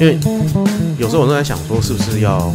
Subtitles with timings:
[0.00, 0.16] 因为
[0.96, 2.52] 有时候我都在想说，是不是要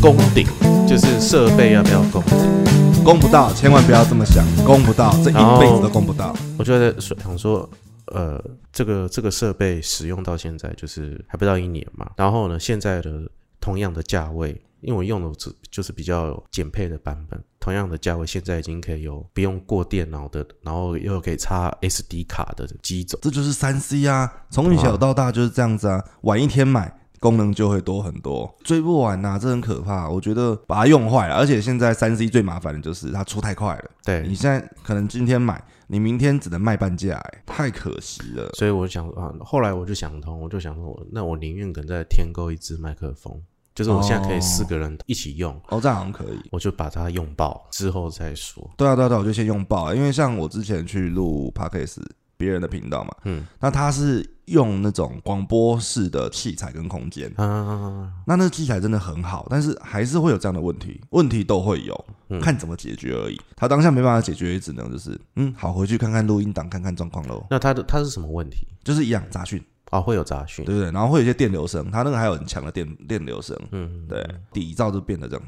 [0.00, 0.44] 攻顶，
[0.88, 3.04] 就是设备要不要攻顶？
[3.04, 6.34] 攻不到，千万不要这么想，攻不到，这一辈子都攻不到。
[6.58, 7.68] 我就在想说，
[8.06, 8.42] 呃，
[8.72, 13.22] 这个这个设备使用到现在就是还不到一年嘛，然后呢，现在的
[13.60, 14.60] 同样的价位。
[14.82, 24.30] 因为我用的只就是比较简配的版本，同样的价位，现在已经可以有不用过电脑的，然后又可以插 SD 卡的机种，这就是三 C 啊！
[24.50, 30.08] 从小到大就是这样子啊，晚一天买功能就会多很多，追不完呐，这很可怕。
[30.08, 33.90] 我觉得把它用坏了，而且现在三 C 最麻烦的就是它出太快了。
[34.04, 38.50] 对你现在可能今天买，你明天只能卖半价，哎，太可惜了。
[38.54, 43.40] 所以我想啊，后来我就想通，我就想说，那我宁愿可能再添购一支麦克风。
[43.74, 48.70] 就是我现在可以四个人一起用，哦，这样好像可以，我就把它用爆之后再说。
[48.76, 52.02] 对啊，对啊，对，我就先用爆，因为像我之前去录 podcast
[52.36, 62.04] 别人的频道嘛，嗯，那他是用那种广播式的器材跟空间，啊，那那器材真的很好，但是还是会有这样的问题，问题都会有，
[62.40, 63.40] 看怎么解决而已。
[63.56, 67.46] 他当下没办法解决，也只能就是，嗯，好，回去看看录音档，看看状况喽。
[67.48, 68.66] 那他的他是什么问题？
[68.82, 69.62] 就是一样杂讯。
[69.92, 70.90] 啊，会有杂讯，对不对？
[70.90, 75.44] 然后会有一些电流声，它那个还有很强的电电流声，嗯，对，底噪就变得这样，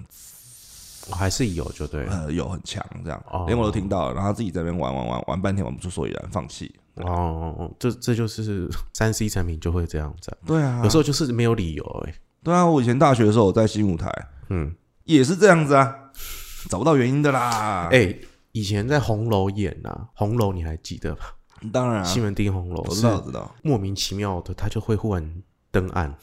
[1.11, 6.71] 还是有就对，呃，有很强这样，连我都听到了，然后自己在那边玩玩玩玩半天玩不出所以然，放弃。
[6.97, 14.13] 哦，这这就是三 C 产品就会这样子，对啊，有时候就是没有理由哎，对啊，我以前大学的时候我在新舞台，
[14.51, 14.73] 嗯，
[15.05, 15.93] 也是这样子啊，
[16.69, 17.89] 找不到原因的啦。
[17.91, 18.15] 哎，
[18.53, 21.35] 以前在红楼演啊，红楼你还记得吧？
[21.73, 23.55] 当然，西门町红楼，我知道，知道。
[23.63, 26.15] 莫名其妙的，它就会忽然灯暗。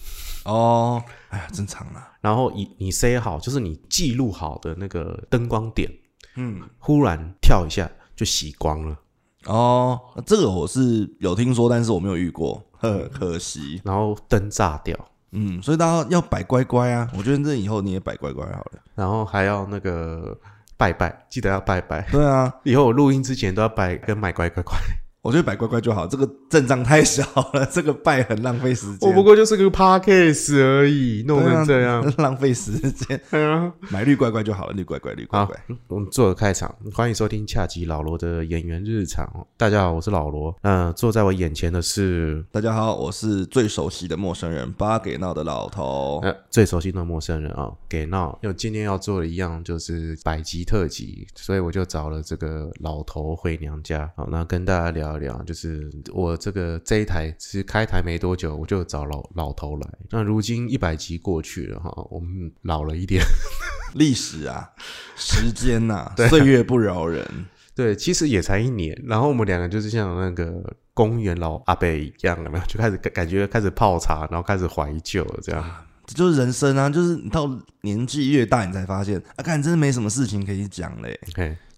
[0.45, 2.08] 哦，哎呀，正常了。
[2.20, 5.89] 然后你你塞好，就是你记录好的那个灯光点，
[6.36, 8.97] 嗯，忽然跳一下就洗光了。
[9.45, 13.81] 哦，这个我是有听说，但是我没有遇过，呵，可惜。
[13.84, 14.97] 然后灯炸掉，
[15.31, 17.09] 嗯，所以大家要摆乖乖啊。
[17.16, 18.81] 我觉得这以后你也摆乖乖好了。
[18.96, 20.38] 然后还要那个
[20.78, 22.07] 拜拜，记得要拜拜。
[22.12, 24.75] 对啊，以后我录音之前都要拜跟买乖乖乖。
[25.24, 27.24] 我觉得摆乖乖就好，这个阵仗太小
[27.54, 29.08] 了，这个拜很浪费时间。
[29.08, 33.22] 我不过就是个 parkcase 而已，弄成这样 浪费时间。
[33.92, 35.56] 买绿乖乖就好了，绿乖乖，绿乖乖。
[35.88, 39.30] 我们做个开场，欢迎收听恰吉老罗的演员日常。
[39.58, 40.56] 大家好，我是老罗。
[40.64, 46.20] 嗯，坐在我眼前的是，大家好，我是最熟悉的陌生人，巴给闹的老头。
[46.50, 48.40] 最熟悉的陌生人啊，给闹。
[48.42, 54.10] 因为今天要做的一样就是百集特辑，所以我就找了这个老头回娘家。
[54.16, 55.11] 好，那跟大家聊。
[55.18, 59.88] 聊聊，就是我这个这一台其实开台没多久，我就找老老头来。
[60.10, 63.24] 那如今一百集过去了哈，我们老了一点，
[63.96, 64.70] 历史啊，
[65.16, 67.26] 时间呐，岁月不饶人。
[67.74, 69.00] 对，其实也才一年。
[69.06, 70.62] 然后我们两个就是像那个
[70.94, 72.66] 公园老阿伯一样，有没有？
[72.66, 75.64] 就开始感觉开始泡茶，然后开始怀旧了，这样。
[76.06, 77.50] 这就是人生啊，就是你到
[77.82, 81.18] 年纪越大，你才发现啊，看真的没什么事情可以讲嘞。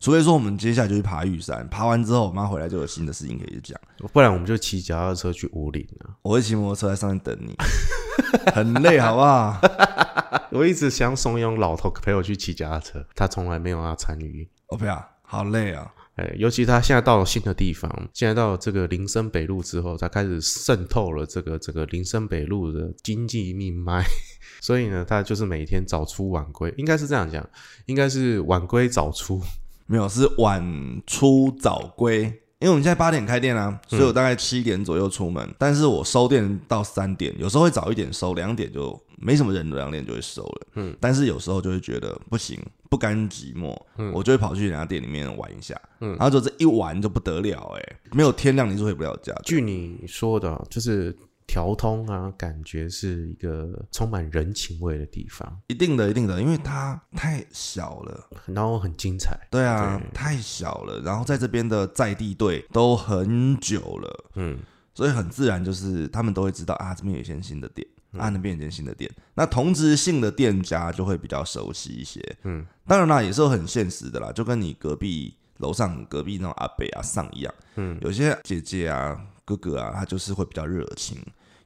[0.03, 3.79] 除非说我们接下来就去爬玉山，爬完之后我妈回来就有新的事情可以讲，
[4.11, 6.11] 不然我们就骑脚踏车去五岭啊。
[6.23, 7.55] 我会骑摩托车在上面等你，
[8.53, 9.61] 很累好不好？
[10.51, 14.45] 我一直想怂恿老头陪我去骑脚踏车，他从来没有要参与。
[14.67, 15.89] 我不要，好累啊！
[16.15, 24.03] 哎，尤其他现在到了新的地方，现在到了这个林森北路之后，他开始渗透了这个这个林森北路的经济命脉，
[24.59, 27.49] 所以呢，他就是每天早出晚归，应该是这样讲，
[27.85, 29.41] 应该是晚归早出。
[29.85, 32.23] 没有，是晚出早归，
[32.59, 40.67] 因为我们现在八点开店啊，所以我大概七点左右出门，但是我收店到三点，有时候会早一点收，两点就没什么人，两点就会收了。
[40.75, 43.77] 嗯，但是有时候就会觉得不行，不甘寂寞，
[44.13, 45.79] 我就会跑去人家店里面玩一下。
[45.99, 49.33] 嗯，然后就这一玩就不得了，哎，没有天亮你是回不了家。
[49.43, 51.15] 据你说的，就是。
[51.45, 55.61] 调通啊，感觉是一个充满人情味的地方。
[55.67, 59.37] 一定的，一定的，因为它太小了，然后很精彩。
[59.51, 64.57] 对啊，太小了，然后在这边的在地队都很久了，嗯，
[64.93, 69.09] 所以很自然就是他们都会知道啊，这边有一间新的店，啊，那边有一间新的店。
[69.35, 79.19] 那同质性的店家就会比较熟悉一些，嗯，当然啦，也是很现实的啦，就跟你隔壁楼上隔壁那种阿北啊上一样，嗯，有些姐姐啊。
[79.45, 81.17] 哥哥啊，他就是会比较热情，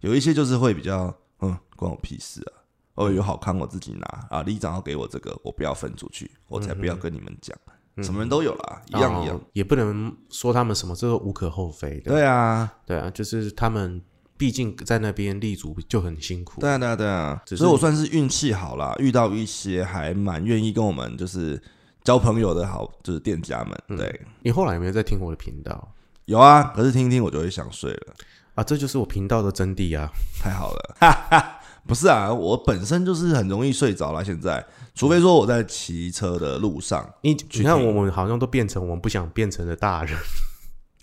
[0.02, 2.54] 有一些就是会比较，嗯，关我屁事啊！
[2.96, 7.56] 哦，有好康我自己拿啊，里长要给我这个，我不要分出去，我才不要跟你们讲。
[8.04, 12.12] 什么人都有啦，一样一样，也不能说他们什么，这个无可厚非的。
[12.12, 14.00] 对啊，对啊，就是他们
[14.38, 16.62] 毕竟在那边立足就很辛苦。
[16.62, 21.60] 对啊，对啊，对啊，所以我算是运气好啦，遇到一些还蛮愿意跟我们就是
[22.04, 23.98] 交朋友的好，就是店家们。
[23.98, 25.92] 对你后来有没有在听我的频道？
[26.26, 28.14] 有啊，可是听听我就会想睡了。
[28.58, 30.10] 啊，这就是我频道的真谛啊！
[30.42, 34.26] 太好了，哈哈，不是啊，我本身就是很容易睡着了。
[34.26, 34.66] 现在，
[34.96, 40.18] 除非说我在骑车的路上，你你看我们好像都变成我们不想变成的大人，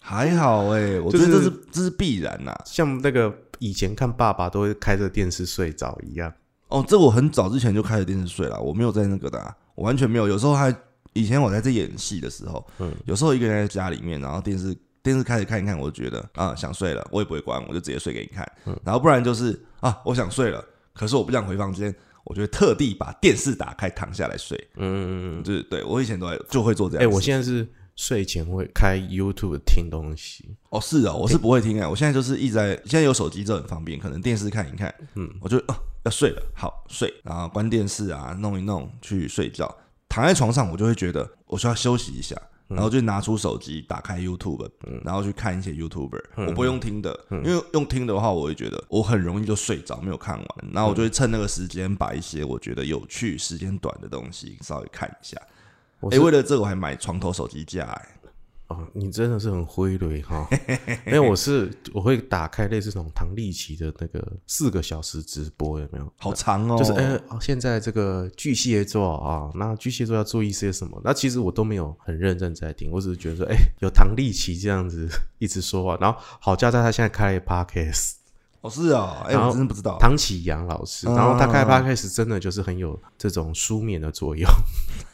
[0.01, 2.53] 还好哎，我觉得这是这是必然呐。
[2.65, 6.33] 像那个以前看爸爸都会开着电视睡着一样。
[6.67, 10.27] 哦，这我很早之前就开着电视睡了，我没有在那个的，我完全没有。
[10.27, 10.75] 有时候还
[11.13, 14.77] 以前我在这演戏的时候，嗯，有时候一个人在家里面，然后电视。
[15.05, 18.51] 电视开始看一看，我就觉得啊想睡了，我也不会关，我就直接睡给你看。
[18.83, 20.65] 然后不然就是啊我想睡了，
[20.95, 24.59] 可是我不想回房间，我就会特地把电视打开躺下来睡。
[24.77, 25.07] 嗯嗯
[25.41, 27.05] 嗯，就是对我以前都就会做这样。
[27.05, 30.57] 哎，我现在是睡前会开 YouTube 听东西。
[30.71, 31.89] 哦，是哦，我是不会听啊。
[31.89, 34.93] 我现在就是一直在，现在有手机就很方便，可能电视看一看。
[35.17, 39.73] 嗯，我就啊要睡了，好睡，然后关电视啊，弄一弄去睡觉。
[40.09, 42.41] 躺在床上，我就会觉得我需要休息一下。
[42.75, 44.69] 然后就拿出手机，打开 YouTube，
[45.05, 46.23] 然后去看一些 YouTuber。
[46.47, 50.47] 我不用听的，因为用听的话，我会觉得我很容易就睡着，没有看完。
[50.73, 55.41] 然后我就会趁那个时间，把一些我觉得有趣、时间短的东西稍微看一下。
[56.11, 57.85] 哎，为了这个我还买床头手机架。
[57.85, 58.09] 哎。
[58.75, 60.49] 哦，你真的是很灰的哈！
[61.07, 66.13] 因为我是我会打开类似这种唐立奇的那个四个小时直播，有没有？
[66.17, 66.77] 好长哦！
[66.77, 71.01] 就是哎，现在这个巨蟹座啊，那巨蟹座要注意些什么？
[71.05, 78.15] 那其实我都没有很认真在听，我只是觉得说，哎，有唐立奇这样子一直说话，然后好家在他现在开了 podcast，
[78.61, 84.51] 哦是啊，哎，我真的不知道唐启阳老师，然后他开 podcast 真的就是很有这种书面的作用。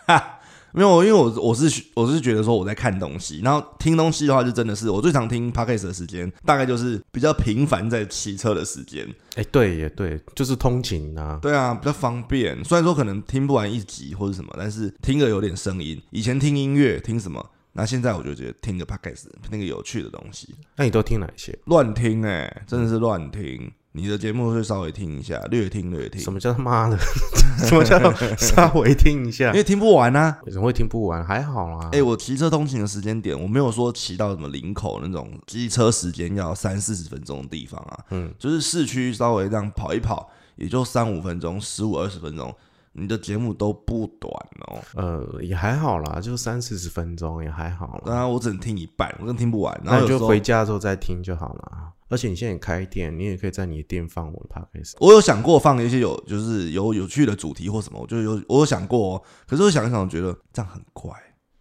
[0.72, 9.06] 没有，因为我我是我是觉得说我在看东西，然后听东西的话，就真的是我最常听 podcast 的时间，大概就是比较频繁在骑车的时间。
[9.37, 11.38] 哎，对，也对，就是通勤啊。
[11.40, 12.62] 对啊，比较方便。
[12.64, 16.00] 虽然说可能听不完一集或者什么，但是听了有点声音。
[16.11, 20.55] 以前听音乐听什么，那现在我就觉得听个 podcast，听个有趣的东西。
[20.76, 21.56] 那你都听哪些？
[21.67, 23.70] 乱听哎，真的是乱听。
[23.92, 26.20] 你的节目会稍微听一下，略听略听。
[26.20, 26.96] 什么叫他妈的？
[27.58, 27.98] 什么叫
[28.38, 29.46] 稍微听一下？
[29.48, 30.38] 因为听不完啊。
[30.44, 31.25] 为什么会听不完？
[31.25, 31.88] 还好啦。
[31.92, 37.98] 哎，我骑车通勤的时间点，我没有说骑到什么林口那种机车时间要三四十分钟的地方啊。
[38.10, 42.54] 嗯，就是市区稍微这样跑一跑，也就三五分钟，十五二十分钟。
[42.93, 44.32] 你的节目都不短
[44.69, 44.78] 哦。
[44.94, 48.00] 呃，也还好啦，就三四十分钟也还好。
[48.06, 49.81] 当然，我只能听一半，我真听不完。
[49.84, 51.93] 然后就回家之后再听就好了。
[52.10, 54.94] 而且你现在开店，你也可以在你的店放我的 podcast。
[54.98, 61.12] 我有想过放一些有就是有有趣的主题或什么，我就有我有想过，可是我想一想，我觉得这样很怪，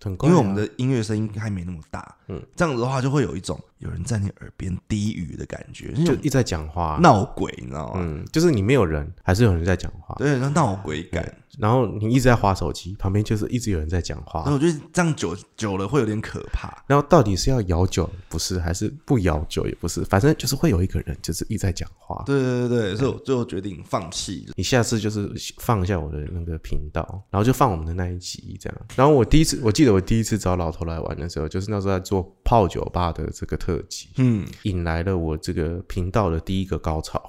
[0.02, 7.00] 很怪，因为我们的音乐声音还没那么大，嗯，这样子的话就会有一种有人在你耳边低语的感觉，就一直在讲话。
[7.02, 8.00] 闹鬼，你知道吗？
[8.04, 11.32] 嗯，就是你没有人，还是有人在讲话，对，那闹鬼感。
[11.60, 14.44] 然后你一直在划手机，旁边就是一直有人在讲话。
[14.46, 16.84] 那我觉得这样久久了会有点可怕。
[16.88, 22.24] 然后到底是要摇酒不是，还是不摇酒也不是，反正就是会有一个人就是一直在讲话。
[22.26, 24.48] 对对对对，所以我最后决定放弃。
[24.56, 28.78] 你下次就是放一下我的那个频道，然后就放我们的那一集这样。
[28.96, 37.22] 然后我第一次，我记得我第一次找老头来玩的时候，就是那时候在做泡酒吧的这个特辑，嗯，引来了我这个频道的第一个高潮。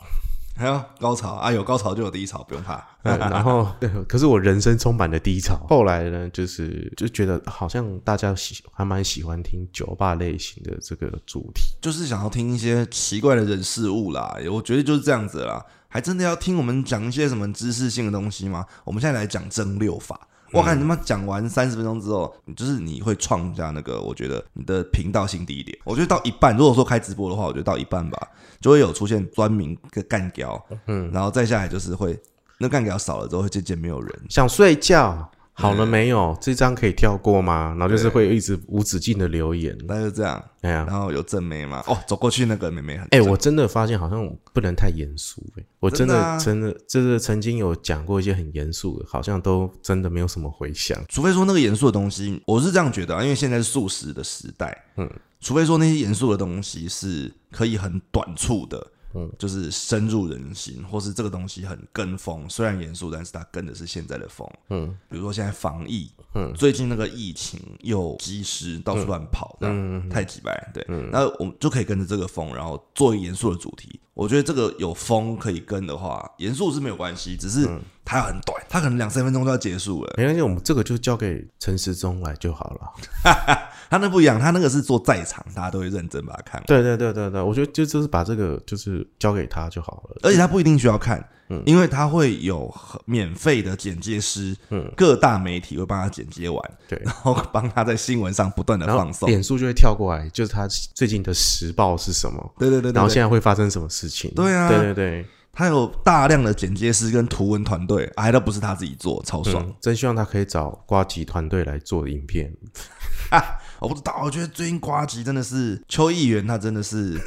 [0.61, 2.87] 还有高潮啊，有高潮就有低潮，不用怕。
[3.03, 3.67] 然后，
[4.07, 5.57] 可是我人生充满了低潮。
[5.67, 14.37] 后来呢，就是就觉得好像大家喜还蛮喜欢听酒吧类型的这个主题，就是想要听一些奇怪的人事物啦。
[14.53, 15.65] 我觉得就是这样子啦。
[15.89, 18.67] 还真的要听我们讲一些什么知识性的东西吗？
[18.85, 20.29] 我们现在来讲蒸馏法。
[20.53, 25.77] 我看你他妈讲完三十分钟之后，就是你会创下那个，我觉得你的频道新低点。
[25.85, 28.29] 我觉得到一半，如果说开直播的话，我觉得到一半吧，
[28.61, 32.19] 就会有出现专名个干掉，嗯，然后再下来就是会
[32.59, 35.31] 那干掉少了之后，会渐渐没有人想睡觉。
[35.53, 36.37] 好了没有？
[36.41, 37.75] 这张可以跳过吗？
[37.79, 40.43] 然后就是会一直无止境的留言，那就这样。
[40.63, 41.83] 哎呀，然后有正妹吗？
[41.87, 43.07] 哦，走过去那个妹妹很……
[43.11, 45.45] 哎，我真的发现好像不能太严肃。
[45.59, 50.99] 哎，我真的真的就是曾经有讲过一些很严肃的，好像都真的没有什么回响。
[51.09, 54.85] 除非说那个严肃的东西，我是这样觉得啊，因为现在是素食的时代。
[54.97, 58.87] 嗯，除非说那些严肃的东西是可以很短促的。
[59.15, 64.49] 嗯，就是深入人心，或是这个东西很跟风，虽然严肃，但是它跟的是现在的风。
[64.69, 74.01] 嗯，比如说现在防疫，嗯，最近那个疫情又及时到处乱跑，嗯，太几百，对，那我们就可以跟着这个风，然后做一个严肃的主题。
[74.15, 77.69] 我觉得这个有风可以跟的话，严肃是没有关系，只是。
[78.05, 80.15] 它很短，它可能两三分钟就要结束了。
[80.17, 83.61] 没关系，我们这个就交给陈时中来就好了。
[83.91, 86.63] 他那不一样，他那个是做在场，大家都会认真把它看。
[86.67, 90.17] 对对对对对，我觉得就就是把这个就是交给他就好了。
[90.23, 92.73] 而且他不一定需要看，嗯因为他会有
[93.05, 99.29] 免费的剪接师，嗯各大媒体会帮他剪接完，对，然后帮他在新闻上不断的放送。
[99.29, 102.55] 脸书就会跳过来，就是他最近的时报是什么？
[102.59, 104.31] 对对对，然后现在会发生什么事情？
[104.37, 105.27] 对啊，对对对。
[105.53, 109.71] 他有大量的剪接师跟图文团队，还都不是他自己做，超爽。
[109.81, 112.53] 真希望他可以找瓜吉团队来做影片。
[113.31, 113.43] 啊
[113.81, 117.19] 我不知道，我觉得最近瓜吉真的是邱议员，他真的是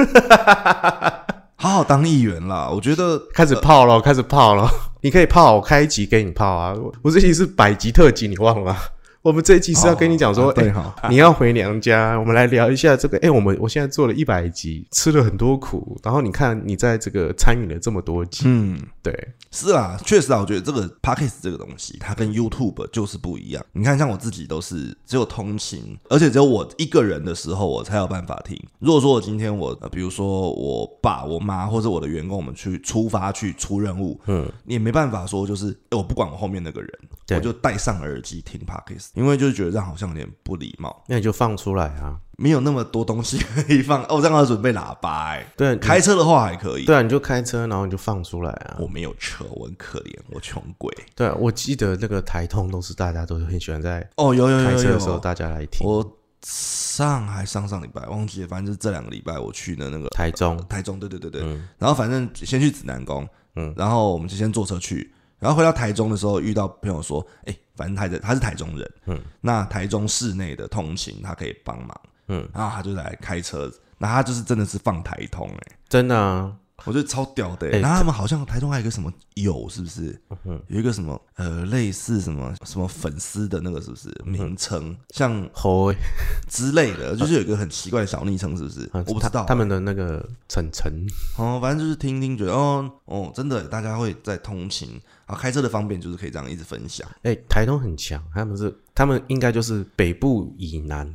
[1.56, 2.70] 好好当议员啦。
[2.70, 4.70] 我觉得开始泡了，开始泡了。
[5.01, 6.74] 你可以泡，我开一集给你泡啊。
[7.01, 8.75] 我这集是百集特辑，你忘了？
[9.24, 13.18] 我们这一期是要跟你讲说，哎，你要回娘家，我们来聊一下这个。
[13.20, 19.18] 哎，我们我现在做了一百集，吃了很多苦，然后你看你在这个参与了这么多集，嗯，对，
[19.50, 23.65] 是啊，确实啊，我觉得这个 podcast 这个东西，它跟 YouTube 就是不一样。
[23.72, 28.62] 你看，像我自己都是只有通勤，而且只有我一个人的时候，我才有办法听。
[28.80, 36.92] 如果说我今天我，比如说我爸、我妈或者我的员工，我们去出发去出任务，嗯，你也没办法说就是我不管我后面那个人，
[37.30, 39.12] 我就戴上耳机听 podcast。
[39.13, 42.20] 因为就是觉得这样好像有点不礼貌，那你就放出来啊！
[42.36, 45.46] 没有那么多东西可以放哦，这样要准备喇叭哎。
[45.55, 46.86] 对，开车的话还可以。
[46.86, 48.77] 对啊，你就开车，然后你就放出来啊。
[48.79, 50.91] 我没有车，我很可怜，我穷鬼。
[51.15, 55.88] 对啊，我记得那个台通都是大家都很喜欢在哦，有有有开车的时候大家来听。
[55.88, 56.03] 我
[56.41, 61.41] 上还上上礼拜忘记了，反正就是这两个礼拜我去的那个台中，台中对对对对。
[61.77, 65.13] 然后反正先去指南宫，嗯，然后我们就先坐车去。
[65.43, 76.55] 然后回到台中的时候，遇到朋友说：“哎，反正他在，他是台中人，嗯，那台中市内的通勤他可以帮忙，嗯，然后他就来开车，那他就是真的是放台通，哎，真的啊。”
[76.86, 80.20] 我觉得超屌的，然后他们好像台中还有一个什么有是不是？
[80.68, 84.94] 有一个什么呃类似什么什么粉丝的那个是不是名称？
[85.12, 85.94] 像猴
[86.50, 88.89] 之类的，就是有一个很奇怪的小昵称是不是？
[88.92, 90.92] 我不知道他们的那个晨晨
[91.38, 97.08] 哦，反正就是听听觉得哦哦，真的大家会在通勤啊开车的方便就是可以这样一直分享。
[97.22, 101.10] 哎，台东很强，他们是他们应该就是北部以南，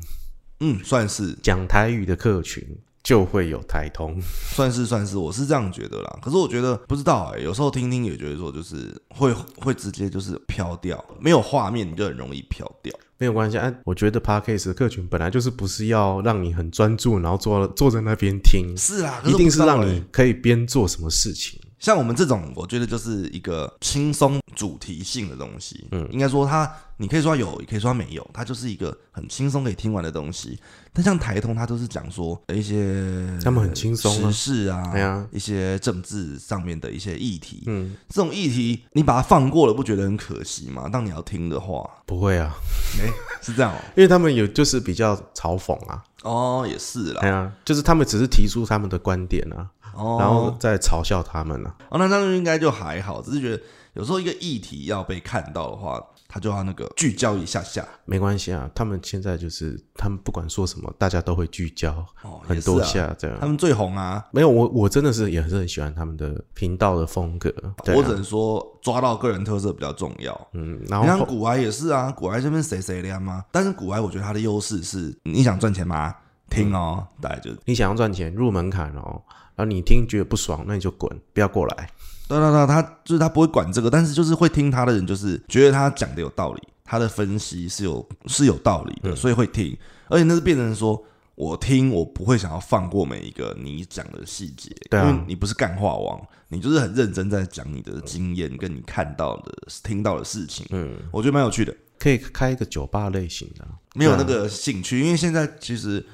[0.60, 2.64] 嗯，算是讲台语的客群。
[3.08, 6.18] 就会有台通，算是算是，我是这样觉得啦。
[6.20, 12.94] 可是我觉得不知道哎，有时候听听也觉得说，就是会会直接就是飘掉，没有画面你就很容易飘掉。
[13.16, 21.58] 没有关系，哎，我觉得 podcast 客群本来就是不是要让你很专注，然后坐坐在那边听，是啊，一定是让你可以边做什么事情。
[21.78, 25.86] 像我们这种，我觉得就是一个轻松主题性的东西。
[25.92, 30.58] 嗯，应该说它，你可以说有，也可以说没有，它就是一个很轻松可以听完的东西。
[30.92, 37.62] 但像台通，它都是讲说一些他们很轻松时事啊，对啊，一些政治上面的一些议题。
[37.66, 40.88] 嗯，这种议题你把它放过了，不觉得很可惜吗？
[40.88, 42.52] 当你要听的话，不会啊，
[43.00, 43.08] 哎，
[43.40, 46.02] 是这样哦， 因为他们有就是比较嘲讽啊。
[46.22, 49.70] 哦，也是啦，对啊，就是他们只是提出他们的观点啊。
[50.18, 51.74] 然后再嘲笑他们啊？
[51.88, 53.60] 哦，那当然应该就还好，只是觉得
[53.94, 57.82] 有时候一个议题要被看到的话，他就要那个聚焦一下下。
[58.04, 62.06] 没关系啊，他们现在就是他们不管说什么，大家都会聚焦
[62.46, 63.38] 很多下这样。
[63.40, 64.24] 他们最红啊！
[64.30, 67.52] 没有我，我真的是也是很喜欢他们的频道的风格。
[67.94, 70.48] 我只能说抓到个人特色比较重要。
[70.52, 73.44] 嗯，然后古埃也是啊，古埃这边谁谁亮吗？
[73.50, 76.14] 但是古埃我觉得他的优势是，你想赚钱吗？
[76.50, 79.22] 听哦，大概就是你想要赚钱入门槛哦。
[79.54, 81.90] 然后你听觉得不爽，那你就滚，不要过来。
[82.28, 89.76] 对对对，他就是他不会管这个，但是就是会听他的人，就是觉得他讲的有道理，他的分析是有是有道理的，所以会听。
[90.08, 91.02] 而且那是变成说，
[91.34, 100.66] 我听我不会想要放过每一个你讲的细节，因为你不是干话王，你就是很认真在讲你的经验跟你看到的、听到的事情。
[100.70, 106.04] 嗯，我觉得蛮有趣的，可以开一个酒吧类型的，没有那个兴趣，因为现在其实。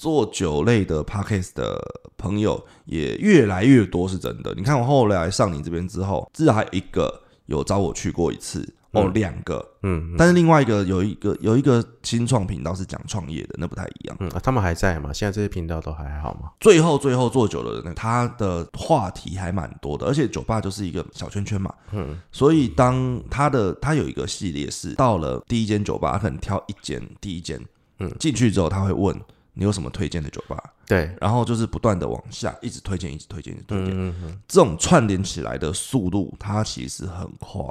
[0.00, 1.78] 做酒类的 podcast 的
[2.16, 4.54] 朋友也越来越多，是真的。
[4.54, 14.16] 你看我后来上你这边之后，至少还有一个有找我去过一次哦，两个，嗯，但是另外一个有一个有一个新创频道是讲创业的，那不太一样。
[14.20, 15.12] 嗯，他们还在吗？
[15.12, 16.50] 现在这些频道都还好吗？
[16.60, 27.60] 最后最后做酒的人，他的话题还蛮多的，而且酒吧就是一个小圈圈嘛，嗯，所以当他的他有一个系列是到了第一间酒吧，可能挑一间第一间，
[27.98, 29.14] 嗯，进去之后他会问。
[29.60, 30.58] 你有什么推荐的酒吧？
[30.86, 34.14] 对，然后就是不断的往下，一直推荐，一直推荐，一直推荐。
[34.48, 37.62] 这种串联起来的速度，它其实很快。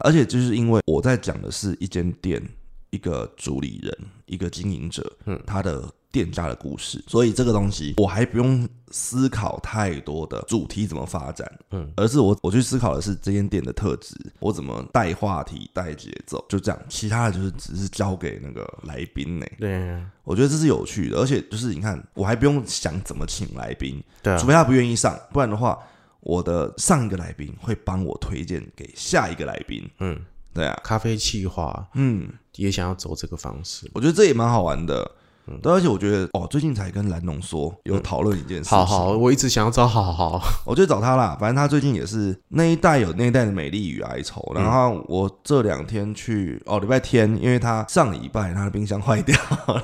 [0.00, 2.42] 而且就是因为我在讲的是一间店，
[2.90, 7.02] 一个主理人、一个经营者，嗯，他的店家的故事。
[7.06, 16.80] 所以这个东西我还不用思考太多的主题怎么发展，嗯，而是我我去思考的是这间店的特质，我怎么带话题、带节奏，就这样。
[16.88, 19.46] 其他的就是只是交给那个来宾呢。
[19.58, 25.78] 对，我觉得这是有趣的，而且就是你看，我还不用想怎么请来宾，对啊除非他不愿意上，不然的话，
[26.20, 29.88] 我的上一个来宾会帮我推荐给下一个来宾。
[29.98, 30.18] 嗯，
[30.56, 33.88] 对啊，咖啡气化嗯，也想要走这个方式。
[33.94, 35.08] 我觉得这也蛮好玩的。
[35.48, 41.36] 嗯对，而且我觉得哦，最近才跟蓝农说有讨论一件事情，好好，我一直想要找好好， 我就找他啦。
[41.38, 44.42] 反正他最近也是那一代有那一代的美丽与哀愁。
[44.56, 49.36] 嗯然后我这两天去哦，礼拜天，因为他上礼拜他的冰箱坏掉，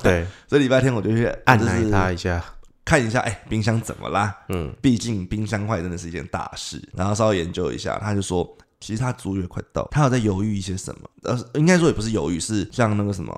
[0.03, 2.43] 对， 所以礼拜天我就去按耐他一下。
[2.83, 4.35] 看一下，哎，冰箱怎么啦？
[4.49, 6.81] 嗯，毕竟冰箱坏真的是一件大事。
[6.93, 8.45] 然后稍微研究一下，他就说，
[8.83, 11.09] 其实他租约快到，他有在犹豫一些什么。
[11.23, 13.33] 呃，应该说也不是犹豫，是像那个什么，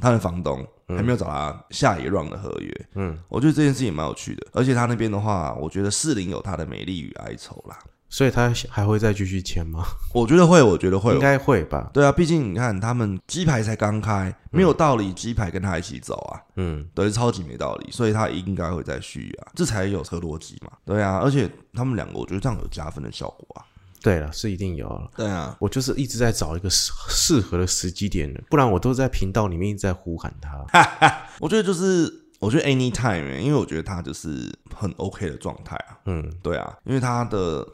[0.00, 2.86] 他的房东还没有找他下一 round 的合约。
[2.96, 4.44] 嗯，我觉得这件事情蛮有趣的。
[4.52, 7.78] 而且他那边的话，我觉得士林有他的美丽与哀愁啦。
[8.10, 9.84] 所以他还会再继续签吗？
[10.14, 11.20] 我觉得会，我觉得会应。
[11.20, 11.90] 该会吧。
[11.92, 16.40] 对啊，毕竟你看他们鸡排才刚开，没有道理鸡排跟他一起走啊。
[16.56, 20.72] 嗯，对，超级没道理，所以他应该会再续啊，这才有车逻辑嘛。
[20.86, 23.60] 对啊，而且他们两个，我觉得这样有加分的效果啊。
[24.00, 25.10] 对了，是一定有了。
[25.16, 30.64] 对啊，我就是一直在找一个适适合的时机点的，不然我都在频道里面一直在呼喊他。
[31.40, 35.98] 我觉得就是，我觉得 anytime，因为我觉得他就是很 OK 的状态啊。
[36.06, 37.66] 嗯，对啊，因为他的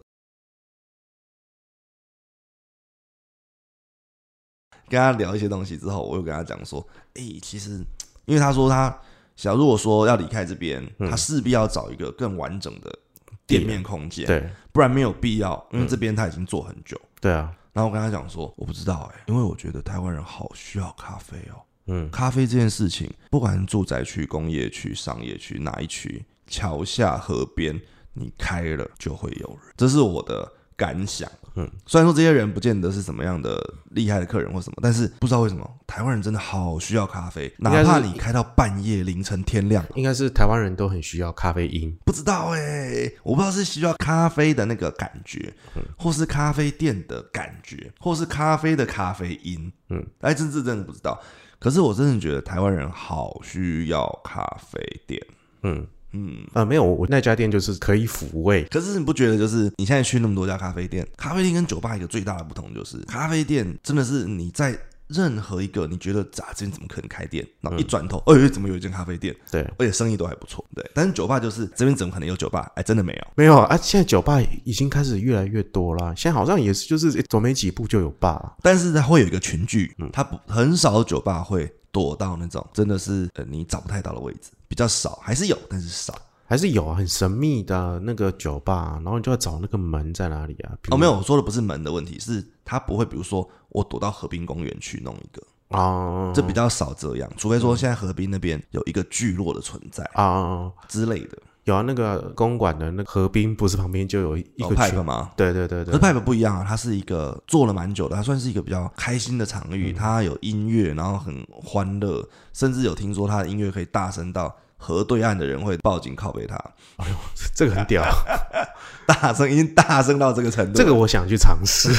[4.88, 7.78] 跟他聊一些东西之后，我又跟他讲说，哎、其实
[8.26, 8.98] 因为他说他
[9.36, 12.98] 想如果说要离开这边，他势必要找一个更完整的
[13.46, 17.00] 店面空间，对不然没有必要，因为这边他已经做很久。
[17.20, 21.62] 对啊，然后我跟他讲说，我不知道哎、因为我觉得台湾人好需要咖啡哦。
[21.86, 27.78] 嗯，咖啡这件事情，不管是住宅区、工业区、商业区哪一区，桥下、河边，
[28.14, 31.30] 你开了就会有人，这是我的感想。
[31.56, 33.58] 嗯，虽然说这些人不见得是什么样的
[33.90, 41.96] 厉害的客人或什么，但是不知道为什么台湾人真的好需要咖啡，哪怕你开到半夜、凌晨、天亮，应该是台湾人都很需要咖啡因。
[42.04, 45.54] 不知道哎、我不知道是需要咖啡的那个感觉，
[45.96, 51.20] 或是咖啡店的感觉，或是咖啡的咖啡因，嗯，哎，真是真的不知道。
[51.60, 55.24] 可是我真的觉得台湾人好需要咖啡店，
[55.62, 56.46] 嗯嗯。
[56.52, 58.64] 啊，没有，我那家店就是可以抚慰。
[58.70, 70.90] 可是你不觉得，就是你现在去那么多家咖啡店，咖啡店跟酒吧一个最大的不同就是，咖啡店真的是你在任何一个你觉得啊这边怎么可能开店，然后一转头，哎、怎么有一间咖啡店，对，而且生意都还不错，对。
[70.94, 72.70] 但是酒吧就是这边怎么可能有酒吧？
[72.74, 73.26] 哎，真的没有。
[73.36, 76.14] 没有啊，现在酒吧已经开始越来越多了。
[76.16, 78.56] 现在好像也是，就是诶走没几步就有吧。
[78.62, 86.12] 但是它会有一个群聚，它不很少酒吧会躲到那种真的是呃你找不太到的位置，比较少，还是有，但是少。
[86.46, 90.76] 还是有啊，很神秘的那个酒吧，然后你就要找那个门在哪里啊？
[90.90, 95.42] 哦，没有，我说的不是门的问题，是他不会，比如说我躲到河滨公园去弄一个，
[95.78, 101.38] 啊，这比较少这样，除非说现在河滨那边有一个聚落的存在啊，之类的。
[101.64, 104.84] 有啊，那个公馆的那个河滨不是旁边就有一有个群？
[104.94, 105.30] 派吗？
[105.36, 112.22] 对对对对可是，Pipe 不一样啊，它是一个做了蛮久的，它算是一个比较开心的场域，它有音乐，然后很欢乐，
[112.52, 116.54] 甚至有听说它的音乐可以大声到河对岸的人会报警拷贝它，
[116.96, 117.16] 哎呦
[117.56, 118.04] 这个很屌，
[119.08, 121.90] 大声已经大声到这个程度，这个我想去尝试。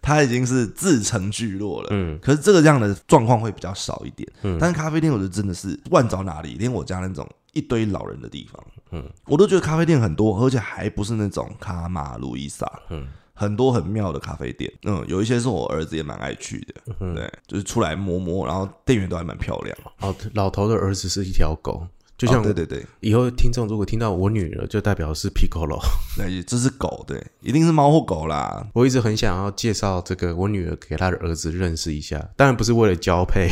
[0.00, 1.88] 它已经是自成聚落了。
[1.90, 4.28] 嗯可是这个这样的状况会比较少一点。
[4.42, 13.06] 嗯但是咖啡店，我觉得真的是万找哪里，连我家那种一堆老人的地方，嗯，我都觉得咖啡店很多，而且还不是那种卡玛路易莎，嗯。
[13.40, 16.74] 很多很妙的咖啡店，嗯，有一些是我儿子也蛮爱去的，
[17.14, 25.78] 对，就是出来摸摸，然后店员都还蛮漂亮，哦，老头的儿子是一条狗，就像哦对对对，以后听众如果听到我女儿，就代表是 Piccolo。
[26.18, 33.48] 那这是狗，对，一定是猫或狗啦，我一直很想要介绍这个我女儿给她的儿子认识一下，当然不是为了交配，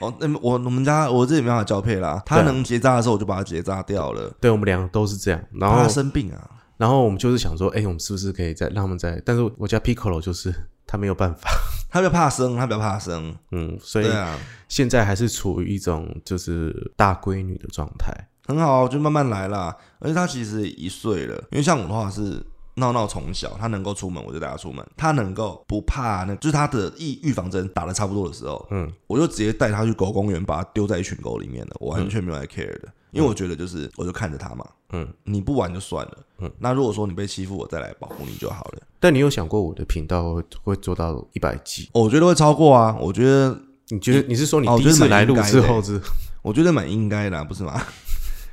[0.00, 5.40] 哦，那么我我们家我这里没办法交配啦，他能结扎的时候我就把它结扎掉了，对我们两个都是这样。
[5.52, 9.20] 然后他，生病啊，然后我们就是想说，哎，我们是不是可以再让他们再？
[9.24, 10.54] 但是我家 Piccolo 就是
[10.86, 11.48] 他没有办法，
[11.90, 18.12] 他比较怕生，他比较怕生，嗯，所以对啊，现在还是处于一种就是大闺女的状态。
[18.46, 19.74] 很好啊，就慢慢来啦。
[20.00, 22.44] 而且他其实一岁了，因为像我的话是
[22.76, 38.82] 闹闹从小，他能够出门我就带他出门，他能够不怕那，就是他的预预防针打的差不多的时候，嗯，我就直接带他去狗公园，把他丢在一群狗里面了，我完全没有来 care 的，因为我觉得就是我就看着他嘛，嗯，你不玩就算了，嗯，那如果说你被欺负，我再来保护你就好了。
[38.98, 41.88] 但你有想过我的频道会会做到一百集？
[41.92, 43.56] 我觉得会超过啊，我觉得
[43.90, 46.00] 你觉得你是说你第一次来录觉得蛮应该的之后是？
[46.42, 47.80] 我觉得蛮应该的啊、不是吗？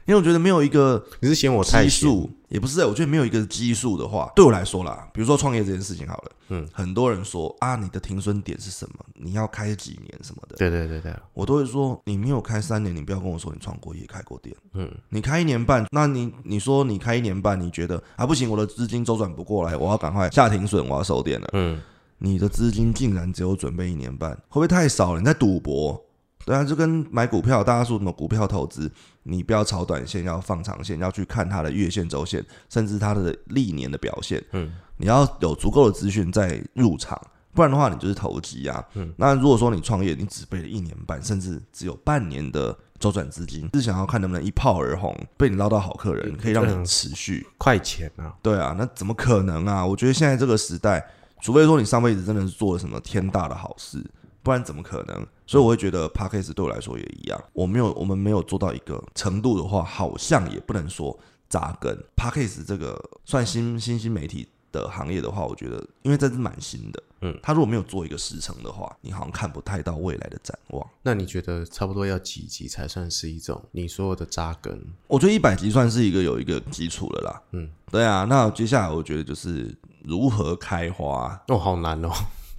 [0.05, 1.89] 因为我觉得没有一个你是嫌我太基？
[1.89, 9.05] 数，也不是、我觉得没有一个基数的话，对我来说啦，比如说创业这件事情好了，嗯，很多人说啊，你的停损点是什么？
[9.13, 14.55] 你要开几年什么的，对对对对，我都会说，你没有开三年，你不要跟我说你创过业、开过店。
[14.73, 21.49] 嗯，你开一年半，那你你说你开一年半，你觉得啊不行，我的资金周转不过来，我要赶快下停损，我要收店了。
[21.53, 21.79] 嗯，
[22.17, 25.19] 你的资金竟然只有准备一年半，会不会太少了？
[25.19, 26.03] 你在赌博？
[26.45, 28.91] 对啊，就跟买股票，大家说什么股票投资，
[29.23, 34.43] 你不要炒短线，要放长线，要去看它的月线、周线，甚至它的历年的表现。
[34.53, 37.19] 嗯，你要有足够的资讯再入场，
[37.53, 38.83] 不然的话你就是投机啊。
[38.95, 47.45] 嗯，那如果说你创业，你只备了一年半，甚至只有半年的周转资金，是想要看能不能一炮而红，被你捞到好客人，可以让你持续。
[47.57, 48.33] 快钱啊！
[48.41, 49.85] 对啊，那怎么可能啊？
[49.85, 51.05] 我觉得现在这个时代，
[51.41, 54.03] 除非说你上辈子真的是做了什么天大的好事，
[54.43, 55.27] 不然怎么可能？
[55.51, 62.63] 所以我会觉得 p a c k a g e 对我来说也一样，我没有我们没有做到一个程度的话，好像也不能说扎根 p a c k a g e
[62.65, 70.89] 这个算新新兴媒体的行业的话，我觉得因为这是蛮新的，嗯，他如果没有做一个时程的话，你好像看不太到未来的展望。
[71.03, 74.81] 那你觉得差不多要几集才算是一种你说的扎根？
[75.07, 81.43] 我觉得一百集算是一个有一个基础了啦，嗯，对啊，那接下来我觉得就是如何开花。
[81.49, 82.09] 哦，好难哦。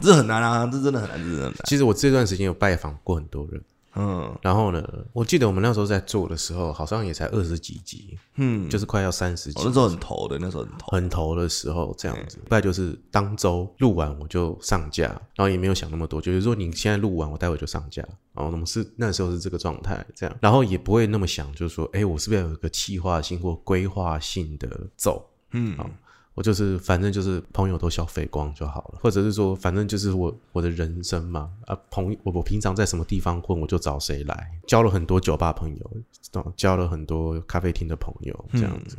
[0.02, 1.60] 这很难啊，这真的很难，这真的很难。
[1.64, 3.62] 其实我这段时间有拜访过很多人，
[3.94, 10.86] 嗯然后呢，我记得我们那时候在做的时候，好像也才二十几集，嗯，就是快要三十集我，那时候很头的，那时候很头。
[10.88, 12.38] 很头的时候这样子。
[12.48, 15.04] 大概就是当周录完我就上架，
[15.36, 18.02] 然后也没有想那么多，就是说你现在录完，我待会就上架。
[18.34, 25.28] 然后我们是那时候是这个状态，这样，然后也不会那么想，就是说，哎，我是不是要有一个计划性或规划性的走？
[25.50, 25.90] 嗯，好
[26.34, 35.90] 我就是反正就是朋友都消费光就好了，或者是说反正就是我我的人生嘛啊朋我我平常在什么地方混我就找谁来，交了很多酒吧朋友，
[36.32, 38.96] 哦交了很多咖啡厅的朋友这样子。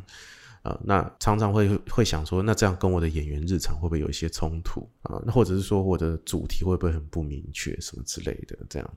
[0.62, 5.22] 啊、那常常会会想说，那这样跟我的演员日常会不会有一些冲突啊？
[5.26, 8.94] 那或者是说我的主题会不会很不明确，什么之类的这样？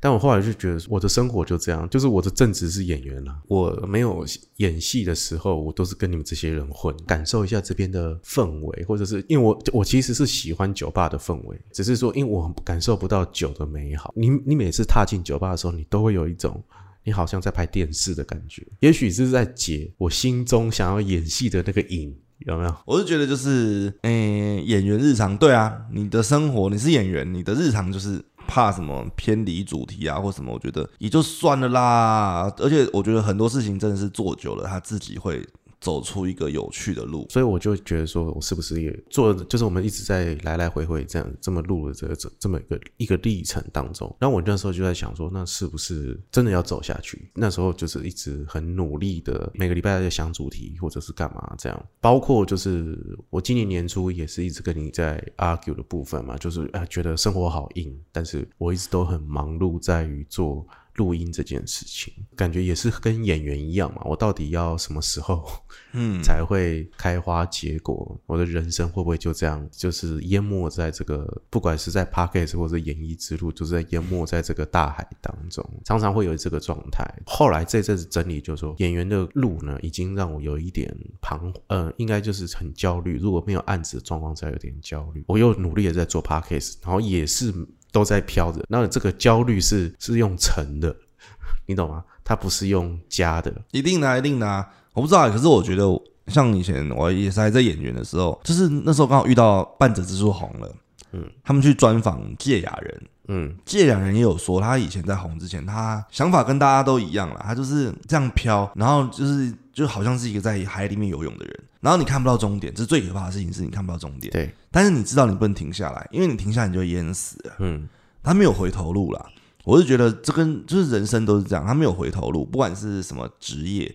[0.00, 3.36] 但我后来就觉得，我的生活就这样，就是我的正职是演员啦。
[3.46, 4.24] 我没有
[4.56, 14.12] 演戏的时候，我都是跟你们这些人混，感受一下这边的氛围，或者是因为我我其实是喜欢酒吧的氛围，只是说因为我感受不到酒的美好。
[14.16, 16.62] 你你每次踏进酒吧的时候，你都会有一种。
[17.04, 22.76] 你好像在拍电视的感觉，也许是在解我心中想要演戏的那个瘾，有没有？
[22.84, 32.50] 我是觉得就是，诶、演员日常，对啊，你的生活你是演员，你的日常就是怕什么偏离主题啊或什么，我觉得也就算了啦。
[32.56, 35.46] 而且我觉得很多事情真的是做久了，他自己会
[35.80, 37.26] 走出一个有趣的路。
[37.30, 47.30] 所以我就觉得说，我是不是也做，就是我们一直在来来回回这样这么录的这这这么一个一个历程当中，然后我那时候就在想说，那是不是真的要走下去？
[47.34, 52.98] 那时候就是一直很努力的，每个礼拜在想主题或者是干嘛这样，包括就是
[53.30, 60.66] 我今年年初也是一直跟你在 argue 的部分嘛，就是啊觉得生活好硬，但是我一直都很忙碌在于做。
[60.98, 64.02] 录音这件事情，感觉也是跟演员一样嘛。
[64.04, 65.48] 我到底要什么时候，
[65.94, 68.20] 嗯， 才会开花结果？
[68.26, 77.08] 我的人生会不会就这样，就是淹没在这个，不管是在 p a c k a g e 或者演艺之路，就是在淹没在这个大海当中，常常会有这个状态。
[77.24, 83.16] 后来这阵子整理，就是说演员的路呢，已经让我有一点彷，呃，应该就是很焦虑。
[83.18, 85.24] 如果没有案子的状况下，有点焦虑。
[85.28, 87.54] 我又努力的在做 p a c k a g e 然后也是。
[87.92, 90.94] 都在飘着，那这个焦虑是是用乘的，
[91.66, 92.04] 你懂吗？
[92.24, 93.52] 它不是用加的。
[93.70, 94.68] 一定的啊、一定的啊！
[94.92, 95.84] 我不知道，可是我觉得，
[96.26, 100.70] 像以前我也是还在演员的时候，就是那时候刚好遇到半泽直树红了，
[101.12, 117.88] 嗯，他们去专访芥雅人，嗯，芥雅人也有说，他以前在红之前，他想法跟大家都一样啦，他就是这样飘，然后就是就好像是一个在海里面游泳的人，然后你看不到终点，这是最可怕的事情，是你看不到终点，对，但是你知道你不能停下来，因为你停下来你就会淹死了，嗯，
[118.20, 119.26] 他没有回头路啦。
[119.62, 123.94] 我是觉得这跟就是人生都是这样，他没有回头路，不管是什么职业，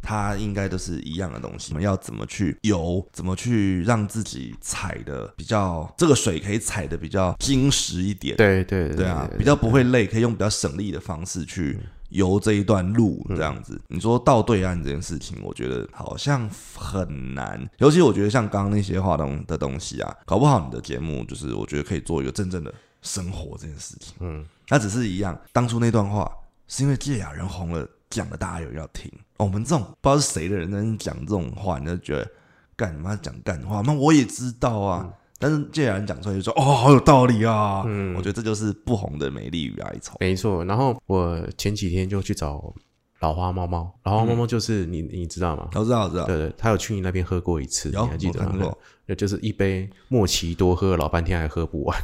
[0.00, 1.72] 他应该都是一样的东西。
[1.72, 11.78] 我们要怎么去游，怎么去让自己踩的比较这个水可以踩的比较精实一点，对对对啊，比较不会累，可以用比较省力的方式去
[12.14, 13.80] 游这一段路，这样子。
[13.88, 22.72] 你说到对岸这件事情，我觉得好像很难，尤其我觉得像刚刚那些话东的东西啊，搞不好你的节目就是我觉得可以做一个真正的
[23.02, 24.14] 生活这件事情。
[24.20, 26.30] 嗯，那只是一样，当初那段话
[26.68, 29.10] 是因为芥雅人红了，讲了大家有人要听。
[29.38, 32.30] 哦，我们这种不知道是谁的人在那讲这种话，你就觉得
[32.76, 33.82] 干嘛讲干话？
[33.84, 35.02] 那我也知道啊。
[35.04, 35.12] 嗯
[35.44, 40.16] 但是既然讲出来就说哦，好有道理啊，嗯，我觉得这就是不红的美丽与哀愁。
[40.18, 42.72] 没错，然后我前几天就去找
[43.20, 45.68] 老花猫猫，老花猫猫就是你你知道吗？
[45.74, 48.72] 我知道，我知道，对对，他有去你那边喝过一次，你还记得吗？
[49.18, 51.94] 就是一杯莫奇多喝了老半天还喝不完。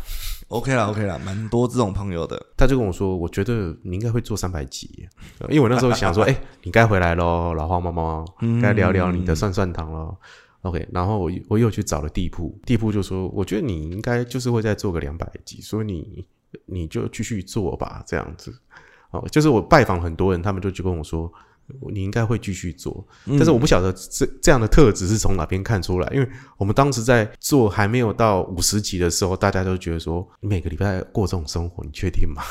[0.48, 2.38] OK 了，OK 了，蛮多这种朋友的。
[2.58, 5.08] 他就跟我说，我觉得你应该会做三百集，
[5.48, 8.22] 因为我那时候想说， 哎，你该回来喽，老花猫猫，
[8.60, 10.14] 该聊聊你的蒜蒜糖喽。
[10.62, 16.26] OK，然后我我又去找了地铺，地铺就说，我觉得你应该就是会再做个两百集，所以你
[16.66, 18.54] 你就继续做吧，这样子。
[19.10, 21.32] 哦，就是我拜访很多人，他们就就跟我说，
[21.90, 32.42] 你应该会继续做，但是我不晓得这这样的特质是从哪边看出来，因为我们当时在做还没有到五十集的时候，大家都觉得说，每个礼拜过这种生活，你确定吗？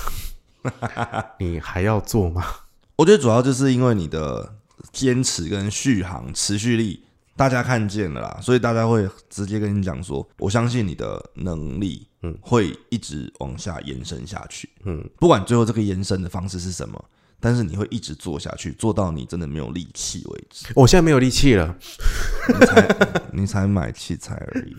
[1.39, 2.43] 你还要做吗？
[2.97, 4.55] 我觉得主要就是因为你的
[4.91, 7.03] 坚持跟续航持续力。
[7.39, 17.01] 大家看见了啦，所以大家会直接跟你讲说，我相信你的能力，嗯，会一直往下延伸下去，嗯，不管最后这个延伸的方式是什么，
[17.39, 20.65] 但是你会一直做下去，做到你真的没有力气为止。
[20.75, 21.73] 我现在没有力气了，
[22.49, 22.97] 你才
[23.31, 24.75] 你才买器材而已，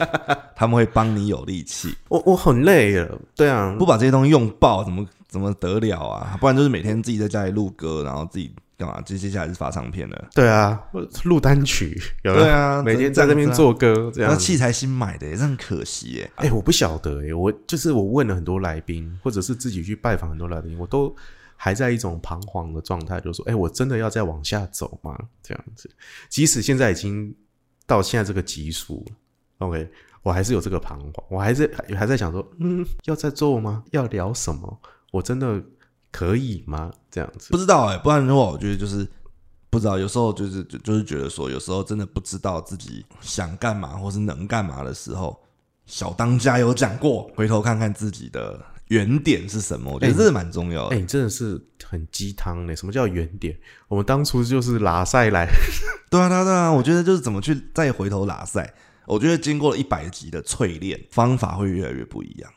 [0.56, 1.94] 他们会帮你有力气。
[2.08, 6.38] 我我很累了，对啊，不把这些东西用爆，怎么怎么得了啊？
[6.40, 8.50] 不然就是每天自己在家里录歌，然后自己。
[8.78, 9.00] 干嘛？
[9.02, 10.28] 接接下来是发唱片的。
[10.32, 10.80] 对啊，
[11.24, 12.00] 录单曲。
[12.22, 14.30] 对啊，每天在那边做歌，这样。
[14.30, 16.30] 那器材新买的，也很可惜耶。
[16.36, 21.12] 哎，我不晓得哎，我就是我问了很多来宾，或者是自己去拜访很多来宾，我都
[21.56, 25.18] 还在一种彷徨的状态，就说：哎，我真的要再往下走吗？
[25.42, 25.90] 这样子，
[26.28, 27.34] 即使现在已经
[27.84, 29.04] 到现在这个级数
[29.58, 29.90] ，OK，
[30.22, 33.82] 我还是有这个彷徨，我还是还在想说，嗯，要再做吗？
[33.90, 34.80] 要聊什么？
[35.10, 35.60] 我真的。
[36.18, 36.90] 可以吗？
[37.08, 39.06] 这样子不知道哎，不然的话，我觉得就是
[39.70, 39.96] 不知道。
[39.96, 45.40] 有时候就是就就是觉得说，有时候真的不知道自己想干嘛或是能干嘛的时候，
[45.86, 50.96] 小当家有讲过，回头看看自己的原点是什么，我觉得这是蛮重要的。
[50.96, 52.74] 哎，你真的是很鸡汤呢。
[52.74, 53.56] 什么叫原点？
[53.86, 55.46] 我们当初就是拉赛来，
[56.10, 56.72] 对啊，对啊，对啊。
[56.72, 58.74] 我觉得就是怎么去再回头拉赛，
[59.06, 62.50] 我觉得经过了一百集的淬炼，方法会越来越不一样，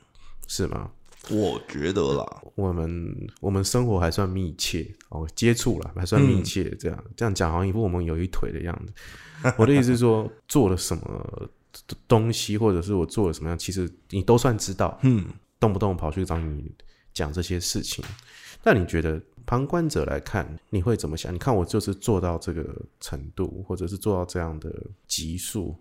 [0.48, 0.90] 是吗？
[1.32, 8.94] 我觉得啦，我们我们生活还算密切哦，接触了还算密切，这样这样讲好像一副我们有一腿的样子。
[9.58, 11.50] 我的意思是说，做了什么
[12.08, 15.00] 东西，或者是我做了什么样，其实你都算知道。
[15.04, 15.26] 嗯，
[15.60, 16.72] 动不动跑去找你
[17.14, 18.04] 讲这些事情，
[18.64, 21.34] 那你觉得旁观者来看，你会怎么想？
[21.34, 22.64] 你看我就是做到这个
[23.00, 24.72] 程度，或者是做到这样的
[25.08, 25.76] 级数。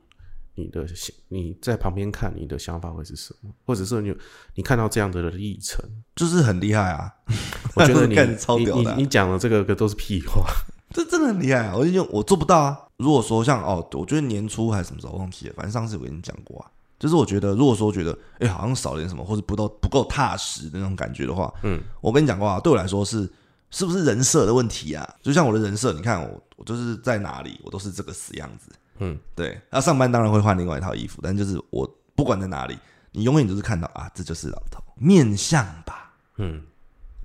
[0.61, 0.87] 你的
[1.29, 3.51] 你在旁边看，你的想法会是什么？
[3.65, 4.15] 或者是你
[4.55, 5.83] 你看到这样的历程，
[6.15, 7.11] 就是很厉害啊！
[7.75, 10.45] 我觉得 你你你你讲的这个个都是屁话，
[10.93, 11.75] 这真的很厉害啊！
[11.77, 12.79] 我就我做不到啊。
[12.99, 23.27] 如果说像哦，我觉得年初还是什么时候忘记了，反正上次我跟你讲过啊，就是我觉得如果说觉得哎好像少了点什么，或者不够不够踏实的那种感觉的话，嗯，我跟你讲过啊，对我来说是
[23.71, 25.09] 是不是人设的问题啊？
[25.23, 28.71] 就像我的人设，你看我我就是在哪里，我都是这个死样子。
[29.01, 32.79] 嗯，对，那上班当然会换另外一套衣服，但就是我不管在哪里，
[33.13, 36.13] 你永远都是看到啊，这就是老头面相吧？
[36.37, 36.63] 嗯，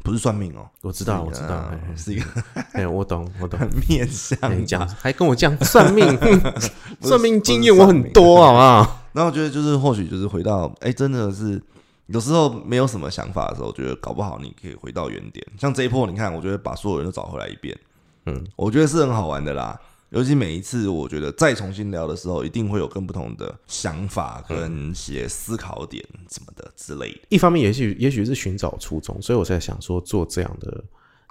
[0.04, 2.26] 不是算命哦，我知道，我知道，是一个，
[2.74, 6.06] 哎，我懂，我懂面相，讲还跟我讲算命，
[7.02, 9.02] 算命经验我很多，好不好？
[9.14, 11.62] 那我觉得就是或许就是回到，哎，真的是
[12.08, 17.78] 有时候没有什么想法的时候，我觉得搞不好你可以回到原点，像这一波，你看，我觉得把所有人都找回来一遍，
[18.28, 19.78] 嗯，我觉得是很好玩的啦。
[20.10, 27.22] 尤其每一次，我觉得再重新聊的时候，一定会有更不同的想法跟一些思考点什么的之类的。
[27.30, 30.84] 一方面，也许也许是寻找初衷，所以我在想说做这样的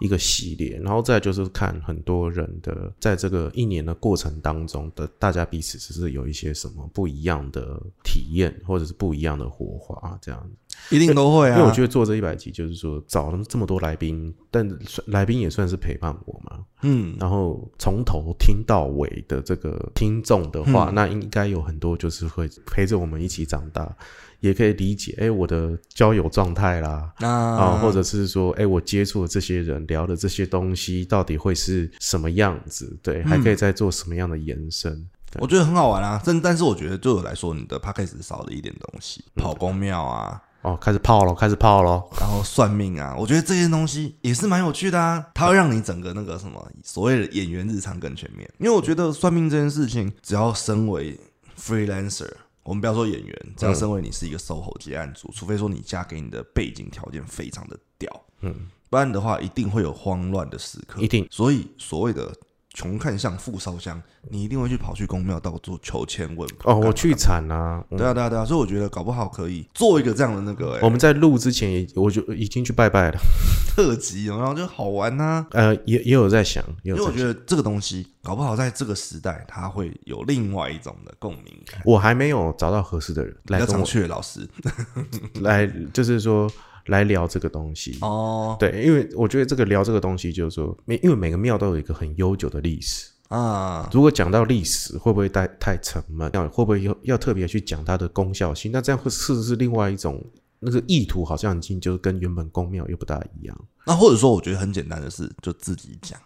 [0.05, 10.51] 一个系列，然后再就是看很多人的在这个一年的过程当中的大家彼此只是有一些什么不一样的体验，或者是不一样的火花这样
[10.91, 14.69] 一定都会啊，因为我觉得做这一百集就是说找了这么多来宾，但
[15.07, 23.97] 来宾也算是陪伴我嘛，嗯，然后从头听到尾的这个听众的话，那应该有很多就是会陪着我们一起长大，
[24.45, 32.95] 也可以理解，哎，我的交友状态啦，啊，或者是说，哎，我接触的这些人聊的这些东西到底会是什么样子？
[33.03, 35.09] 对，还可以再做什么样的延伸？
[35.41, 40.41] 我觉得很好玩啊，但但是我觉得对我来说，你的 p a c k a g e 少了一点东西，跑公庙啊。
[40.61, 45.25] 哦，开始泡了，开始泡了，然后算命啊，我觉得这些东西也是蛮有趣的啊。
[45.35, 48.51] 它会让你整个那个什么所谓的演员日常更全面。
[48.59, 51.19] 因为我觉得算命这件事情，只要身为
[51.61, 52.31] freelancer，
[52.65, 61.27] 我们不要说演员，这样身为你是一个 SOHO 接案组，除非说你嫁给你的背景条件非常的屌，嗯，不然的话一定会有慌乱的时刻，一定。
[61.31, 62.35] 所以所谓的
[62.75, 67.83] 穷看相，富烧香，你一定会去跑去公庙到处求签问哦，我去惨啊！
[67.89, 73.19] 对啊，对啊，对啊，所以我觉得搞不好可以做一个这样的那个、欸，我们在录之前也我就已经去拜拜了。
[73.75, 77.13] 特辑，然后就好玩呐、呃，也也有在想，也因为有在想。
[77.13, 81.81] 我觉得这个东西搞不好在这个时代，它会有另外一种的共鸣感。
[81.85, 84.49] 我还没有找到合适的人来跟我去老师
[85.43, 86.51] 来，就是说
[86.87, 87.99] 来聊这个东西。
[88.01, 93.11] 哦对，因为我觉得这个聊这个东西，就是说，每因为每个庙都有一个很悠久的历史。
[93.29, 96.31] 啊，如果讲到历史，会不会太太沉闷？
[96.35, 98.71] 要会不会要要特别去讲它的功效性？
[98.71, 100.23] 那这样会是不是另外一种
[100.61, 101.25] 那个意图？
[101.25, 106.21] 好像已经就是跟原本宫庙又不大一样那或者说我觉得很简单的事，就自己讲。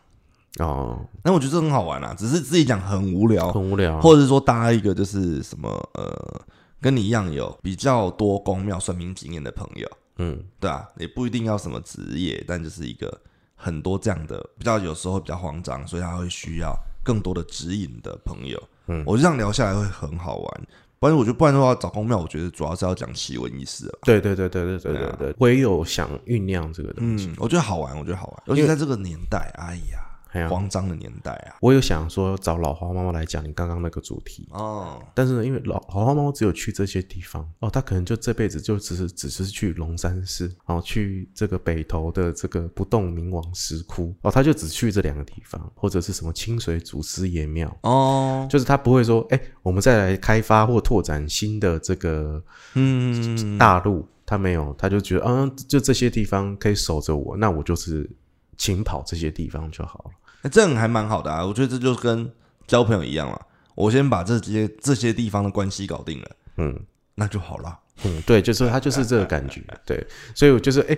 [0.58, 4.00] 哦，那我觉得这很好玩啊，只是自己讲很无聊，很无聊。
[4.00, 6.40] 或者是说搭一个就是什么呃，
[6.80, 13.20] 跟你一样有比较多公庙算命经验的朋友，嗯，对啊，也不一定要什么职业，但就是一个
[13.54, 18.62] 很多这样的比较有时候比较慌张，所以他会需要更多的指引的朋友。
[18.86, 20.66] 嗯，我就这样聊下来会很好玩。
[21.00, 23.98] 不然我觉得不然的话找公庙，我觉得主要是要讲奇闻异事了。
[24.02, 27.28] 对对对对对对对对，唯有想酝酿这个东西。
[27.28, 30.07] 嗯，我觉得好玩，我觉得好玩，尤其在这个年代，哎呀，
[30.46, 31.56] 慌张的年代啊。
[31.60, 37.48] 我有想说找老花猫猫来讲你刚刚那个主题，哦，但是呢，因为老老花猫只有去这些地方。
[37.60, 44.14] 哦，他可能就这辈子就只是只是去龙山寺，然后去这个北投的这个不动明王石窟。
[44.20, 52.42] 哦，他就只去这两个地方，或者是什么清水祖师爷庙，哦，就是他不会说，哎，我们再来开发或拓展新的这个
[52.74, 58.08] 嗯，大陆，他没有，他就觉得，嗯，就这些地方可以守着我，那我就是
[58.56, 60.10] 勤跑这些地方就好了。
[60.42, 61.44] 欸这样还蛮好的啊。
[61.44, 62.30] 我觉得这就跟
[62.66, 63.38] 交朋友一样嘛。
[63.74, 66.78] 我先把这些这些地方的关系搞定了，嗯
[67.14, 67.78] 那就好了。
[68.04, 70.96] 嗯，对，就是他就是这个感觉，对，所以我就是，哎，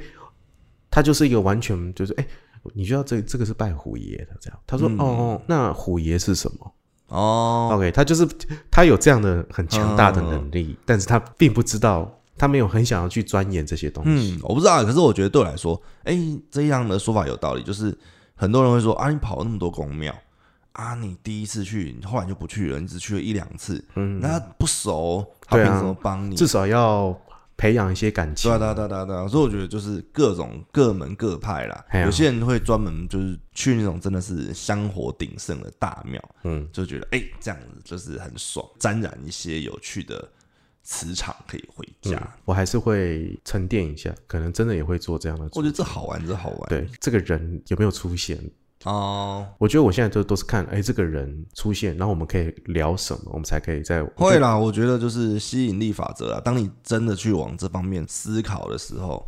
[0.90, 2.26] 他就是一个完全就是，哎，
[2.74, 6.74] 你知道这这个是拜虎爷的，这样，他说，哦哦，那虎爷是什么
[7.08, 8.28] 哦，？OK，他就是
[8.70, 14.34] 他有这样的很强大的能力，但是他并不知道，他没有很想要去钻研这些东西。
[14.36, 16.18] 嗯，我不知道啊，可是我觉得对我来说，哎、
[16.50, 17.62] 这样的说法有道理。
[17.62, 17.96] 就是
[18.40, 20.14] 很多人会说啊，你跑了那么多公庙。
[20.72, 26.34] 啊，你第一次去，你后来就不去了，你只去了一两次，嗯，那不熟，他凭什么帮你？
[26.36, 27.14] 至少要
[27.58, 28.50] 培养一些感情。
[28.50, 28.58] 对啊，。
[28.58, 31.84] 对啊，对啊，对啊对啊，所以我觉得就是各种各门各派啦。
[32.04, 40.26] 有些人会专门就是去那种真的是香火鼎盛的大庙，嗯，就觉得哎、这样子就是很爽，沾染一些有趣的
[40.90, 42.18] 磁场可以回家。
[42.18, 45.60] 嗯我还是会沉淀一下，可能真的也会做这样的主。
[45.60, 46.68] 我觉得这好玩，这好玩。
[46.68, 48.36] 对这个人有没有出现？
[48.84, 56.40] 哦，我觉得我现在都都是看，哎，这个人出现，然后我们可以聊什么，我们才可以在会啦，我觉得就是吸引力法则啊。
[56.40, 59.24] 当你真的去往这方面思考的时候，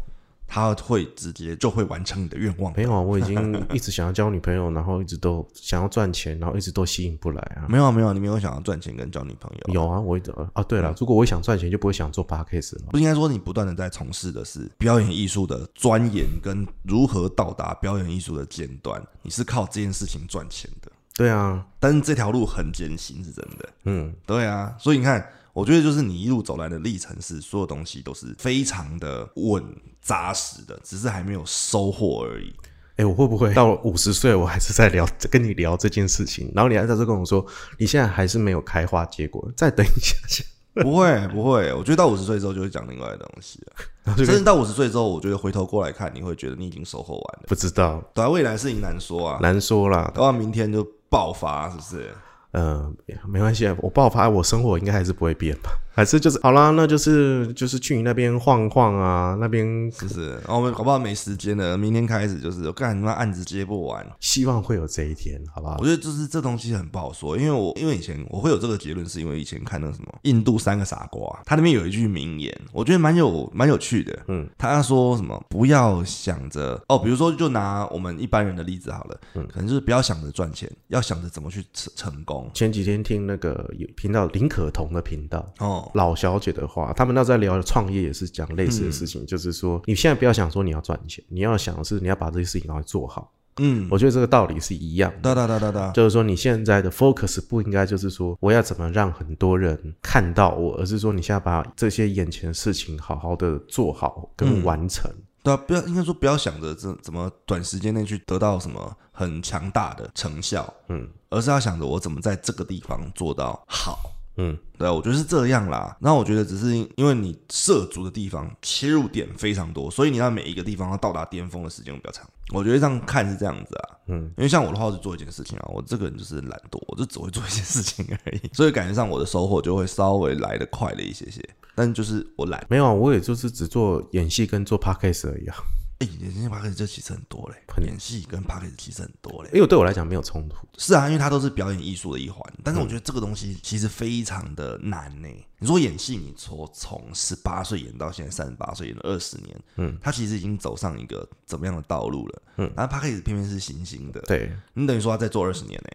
[0.52, 2.70] 他会直接就会完成你的愿望。
[2.76, 7.64] 没有啊，我已经一直想要交女朋友，然后一直都想要赚钱，然后一直都吸引不来啊。
[7.70, 10.20] 没有啊没有啊，你没有想要赚钱跟交女朋友，有啊，我
[10.52, 12.82] 啊，对了，如果我想赚钱，就不会想做 podcast 了。
[12.90, 20.92] 不应该说你不断的在从事的是表演艺术的钻研跟如何到达表演艺术的尖端，你是靠这件事情赚钱的。
[21.14, 23.68] 对啊，但是这条路很艰辛，是真的。
[23.84, 29.62] 嗯，对啊，所以你看，我觉得就是你一路走来的历程是，所有东西都是非常的稳
[30.00, 32.52] 扎实的，只是还没有收获而已。
[32.96, 37.44] 哎，我会不会到了五十岁，我还是在聊跟你聊这件事情，然后你还在这跟我说，
[37.78, 40.44] 你现在还是没有开花结果，再等一下下，
[40.82, 44.16] 不会不会，我觉得到五十岁之后就会讲另外的东西了。
[44.16, 47.44] 甚至到五十岁之后，我觉得回头过来看，你会觉得你已经收获完了。
[47.46, 50.10] 不知道，对啊，未来事情难说啊，难说啦。
[50.14, 52.14] 搞不好明天就爆发，是不是？
[52.52, 52.90] 呃，
[53.26, 55.70] 没关系，我爆发，我生活应该还是不会变吧？
[55.94, 60.40] 还是就是好啦，那就是就是去你那边晃晃啊，那边是不是？
[60.48, 64.06] 我们搞不好没时间了，明天开始就是我干他妈案子接不完。
[64.20, 65.84] 希望会有这一天，好不好我？
[65.84, 74.18] 觉得就是这东西很不好说，因为我因为以前我会有这个结论，是因为以前看那个什么印度三个傻瓜，他那边有一句名言，我觉得蛮有蛮有趣的。
[74.28, 75.40] 嗯，他说什么？
[75.48, 82.50] 不要想着哦，比如说就拿我们一般人的例子好了，嗯可能就是不要想着赚钱，要想着怎么去成成功。
[82.54, 93.32] 前几天听那个有频道林可彤的频道，哦，老小姐的话，他们那在聊创业也是讲类似的事情，就是说你现在不要想说你要赚钱，你要想的是你要把这些事情赶快做好。
[93.58, 95.18] 嗯，我觉得这个道理是一样的。
[95.20, 105.10] 哒哒哒哒哒，就是说，你现在的 focus 不应该就是说我要怎么让很多人看到我，而是说你现在把这些眼前的事情好好的做好跟完成。
[105.42, 113.98] 对啊，不要应该说不要想着这怎么短时间内去得到什么很强大的成效，嗯，而是要想着我怎么在这个地方做到好，
[114.36, 115.96] 嗯，对啊，我觉得是这样啦。
[116.00, 122.26] 那我觉得只是因为你涉足的地方切入点非常多，所以你要每一个地方要到达巅峰的时间比较长。
[122.52, 131.42] 我觉得这样看是这样子啊，嗯，因为像我的话是做一件事情啊，我这个人就是懒惰，我就只会做一件事情而已，所以感觉上我的收获就会稍微来的快了一些些。
[131.74, 135.56] 但就是我懒，没有啊，我也就是只做演戏跟做 podcast 而已啊。
[136.04, 140.66] 演戏、p a r k 这其实很多嘞，演戏跟 p a r k 其实很多嘞，因为对我来讲没有冲突。
[140.78, 142.40] 是啊，因为它都是表演艺术的一环。
[142.64, 145.28] 但是我觉得这个东西其实非常的难呢。
[145.58, 152.42] 你说演戏，你说从十八岁演到现在三十八岁，演了二十年，嗯，他其实已经走上一个怎么样的道路了？
[152.56, 155.90] 嗯，然后 p a r k 偏偏是新兴的，对你等于说他在做二十年呢？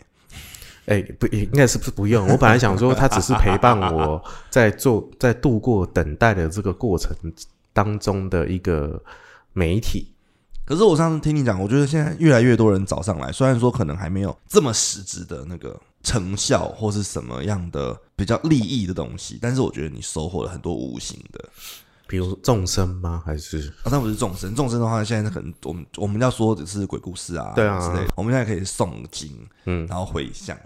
[0.85, 2.25] 哎，不，应该是不是不用。
[2.29, 7.13] 我本来想说，他只是陪伴我 在做，在度过等待的这个过程
[7.73, 8.97] 当中的一个
[9.57, 10.13] 媒体。
[10.63, 21.49] 可是我上次听你讲，我觉得现在越来越多人找上来，虽然说可能还没有这么实质的那个成效或是什么样的比较利益的东西，但是我觉得你收获了很多无形的，
[22.05, 23.23] 比如众生吗？
[23.25, 23.87] 还是啊？
[23.89, 28.05] 那不是众生，众生的话，现在可能我们我们要说的是鬼故事啊，对啊之类。
[28.17, 29.31] 我们现在可以诵经，
[29.65, 30.57] 嗯，然后回向，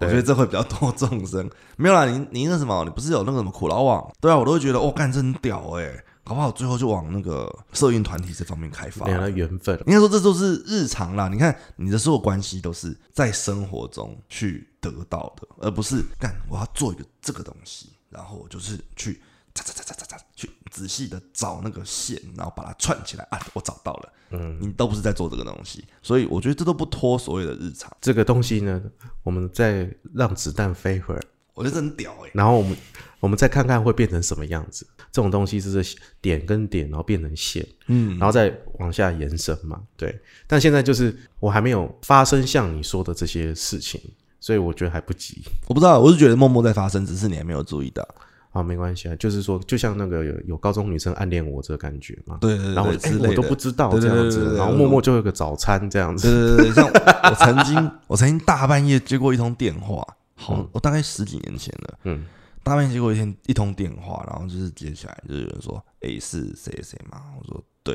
[0.00, 1.48] 我觉得这会比较多众生。
[1.78, 4.06] 没有啦，你你那什么，你不是有那个什么苦劳网？
[4.20, 6.04] 对啊，我都会觉得哦，干真屌哎。
[6.26, 6.50] 好不好？
[6.50, 9.06] 最后就往那个社运团体这方面开发。
[9.06, 11.28] 两个缘分，应该说这都是日常啦。
[11.28, 19.22] 你看，你的所有关系都是在生活中去得到的，而不是干我要做一个这个东西，然后我就是去
[19.54, 24.12] 擦擦擦擦擦擦，去仔细的找那个线，然后把它串起来啊，我找到了。
[24.30, 27.88] 嗯，你都不是在做这个东西，所以我觉得这都不脱所谓的日常。
[28.00, 28.82] 这个东西呢，
[29.22, 31.22] 我们再让子弹飞会儿，
[31.54, 32.30] 我觉得很屌哎。
[32.34, 32.76] 然后我们
[33.20, 34.86] 我们再看看会变成什么样子。
[35.12, 35.82] 这种东西是
[36.20, 40.14] 点跟点，然后变成线，嗯，然后再往下延伸嘛，对。
[40.46, 43.98] 但现在就是我还没有发生像你说的这些事情，
[44.40, 45.42] 所以我觉得还不急。
[45.68, 48.06] 我不知道，我是觉得默默在发生，只是你还没有注意到。
[48.50, 56.86] 好，没关系啊，就是说，就像那个有有高中女生暗恋我这个感觉嘛，对对对，然后哎，我都不知道这样子，然后默默就有个早餐这样子，对对对，像
[57.30, 62.22] 我曾经，我曾经大半夜接过一通电话，好，我大概十几年前了，嗯。
[62.66, 67.94] 大半夜接过一天一通电话，然后就是接起来，就是有人说：“诶，是谁谁吗？”我说：“对。”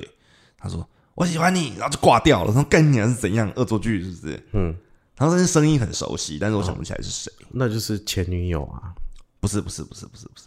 [0.58, 2.54] 他说：“我喜欢你。”然后就挂掉了。
[2.54, 3.52] 说：“干你还是怎样？
[3.58, 4.74] 恶作剧是不是？”嗯。
[5.18, 7.30] 然后但是声音很熟悉，但是我想不起来是谁。
[7.50, 8.96] 那就是前女友啊？
[9.42, 10.46] 不是，不是，不是，不是，不是。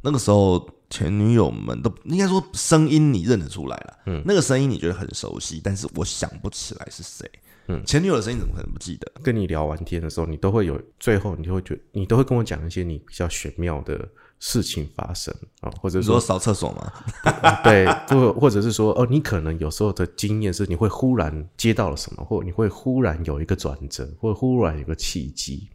[0.00, 3.98] 那个时候前女友们都应该说声音你认得出来了。
[4.06, 4.22] 嗯。
[4.24, 7.28] 那个声音你觉得很熟悉，但是我想不起来是谁。
[7.68, 9.10] 嗯，前女友的声音怎么可能不记得？
[9.22, 14.08] 跟你聊完天的时候，你都会有最后，你就会觉，你都会跟我讲一些你比较玄妙的
[14.38, 16.92] 事情发生啊，或者说扫厕所吗？
[17.64, 25.68] 对，或或者是说，哦，你可能有时候的经验是，你会忽然接到了什么，或你会忽然有一个转折，或忽然有个契机，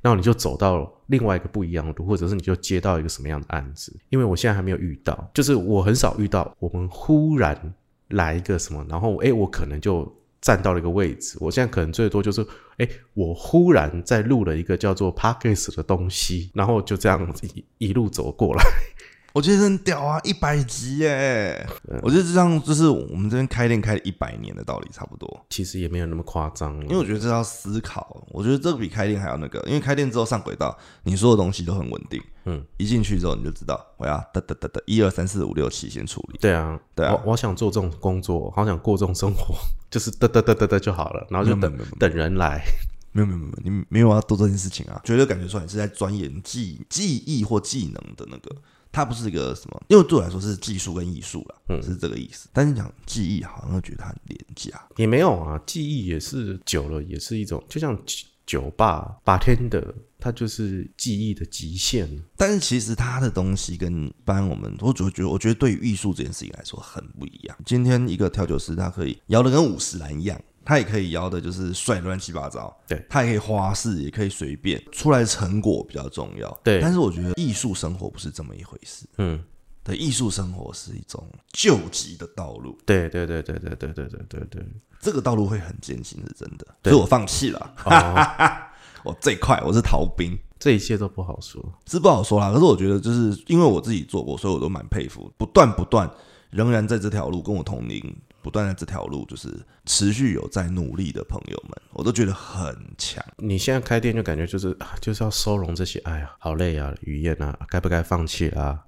[0.00, 3.94] 然后你就走到另外一个不一样的路，或者是你就接到一个什么样的案子？
[4.08, 7.74] 因为我现在还没有遇到，就是我很少遇到，我们忽然
[8.08, 10.10] 来一个什么，然后哎，我可能就。
[10.40, 12.46] 站到了一个位置，我现在可能最多就是，
[12.78, 18.64] 哎，我忽然在录了一个叫做 Parkes 的东西，然后就这样一一路走过来。
[19.32, 21.66] 我觉得很屌啊，一百集耶！
[22.00, 25.44] 我觉得这样就是我们这边开店开了一百年的道理差不多。
[25.50, 28.26] 其实也没有那么夸张，因为我觉得这要思考。
[28.30, 32.18] 我觉得这个比开店还要那个，因为开店之后上轨道，你所有东西都很稳定。
[32.46, 36.38] 嗯，一进去之后你就知道，我要得得得得，一二三四五六七先处理。
[36.40, 39.54] 对啊，对啊，我我想做这种工作，好想过这种生活，
[39.90, 42.64] 就是得得得得得就好了，然后就等等人来。
[43.12, 45.00] 没有没有没有，你没有要做这件事情啊？
[45.04, 48.54] 绝对感觉出来你是在钻研技技艺或技能的那个。
[48.92, 52.48] 它不是一个什么，因为对我来说是技术跟艺术了，嗯，是这个意思。
[52.52, 54.70] 但是讲技艺，好像觉得它很廉价。
[54.96, 57.98] 也没有啊，技艺也是久了，也是一种，就像
[58.46, 62.08] 酒吧八天的，它就是记忆的极限。
[62.36, 67.56] 但是其实它的东西跟一般我们，我觉得，我觉得对于艺术这件事情来说很不一样。
[67.66, 70.40] 今天一个调酒师，他可以摇的跟五十岚一样。
[70.68, 72.76] 他也可以摇的，就是帅乱七八糟。
[72.88, 74.82] 对，他也可以花式，也可以随便。
[74.90, 76.60] 出来的成果比较重要。
[76.64, 79.06] 对，但是我觉得艺术生活不是这么一回事。
[79.18, 79.40] 嗯，
[79.86, 82.76] 对，艺术生活是一种救急的道路。
[82.84, 84.66] 对，对，对，对，对，对，对，对，对，对，
[85.00, 86.66] 这个道路会很艰辛，是真的。
[86.82, 87.74] 所以我放弃了。
[89.04, 92.52] 我这一块我是逃兵，这一切都不好说，是不好说啦。
[92.52, 96.10] 可是我觉得，就是因为我自己做过，所以我都蛮佩服，不断不断，
[96.50, 98.02] 仍然在这条路跟我同龄。
[98.42, 99.48] 不断在这条路，就是
[99.86, 103.20] 持续有在努力的朋友们，我都觉得很强。
[103.38, 108.62] 你现在开店就感觉就是就是要收容这些，哎呀，好累啊，雨燕啊，该不该放弃啦？
[108.62, 108.84] 啊，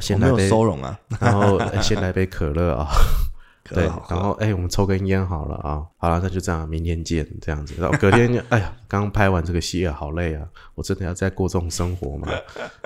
[0.00, 2.88] 先来杯收容啊， 然后先来杯可乐啊，
[3.64, 7.74] 对，然后哎，我们抽根烟好了啊，好了，那就这样，明天见，这样子。
[7.78, 12.26] 然后隔天， 哎呀，刚拍完这个戏啊，好累啊，我真的要再过这种生活吗？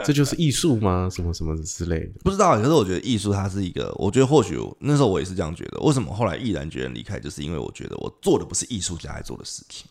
[0.04, 1.08] 这就是艺术吗？
[1.10, 2.12] 什么什么之类的？
[2.22, 2.56] 不知道。
[2.56, 5.80] 可是我觉得艺术它是一个，我觉得或许那时候我也是这样觉得。
[5.80, 7.18] 为什么后来毅然决然离开？
[7.18, 9.86] 就是因为我觉得我做的不是艺术家在做的事情，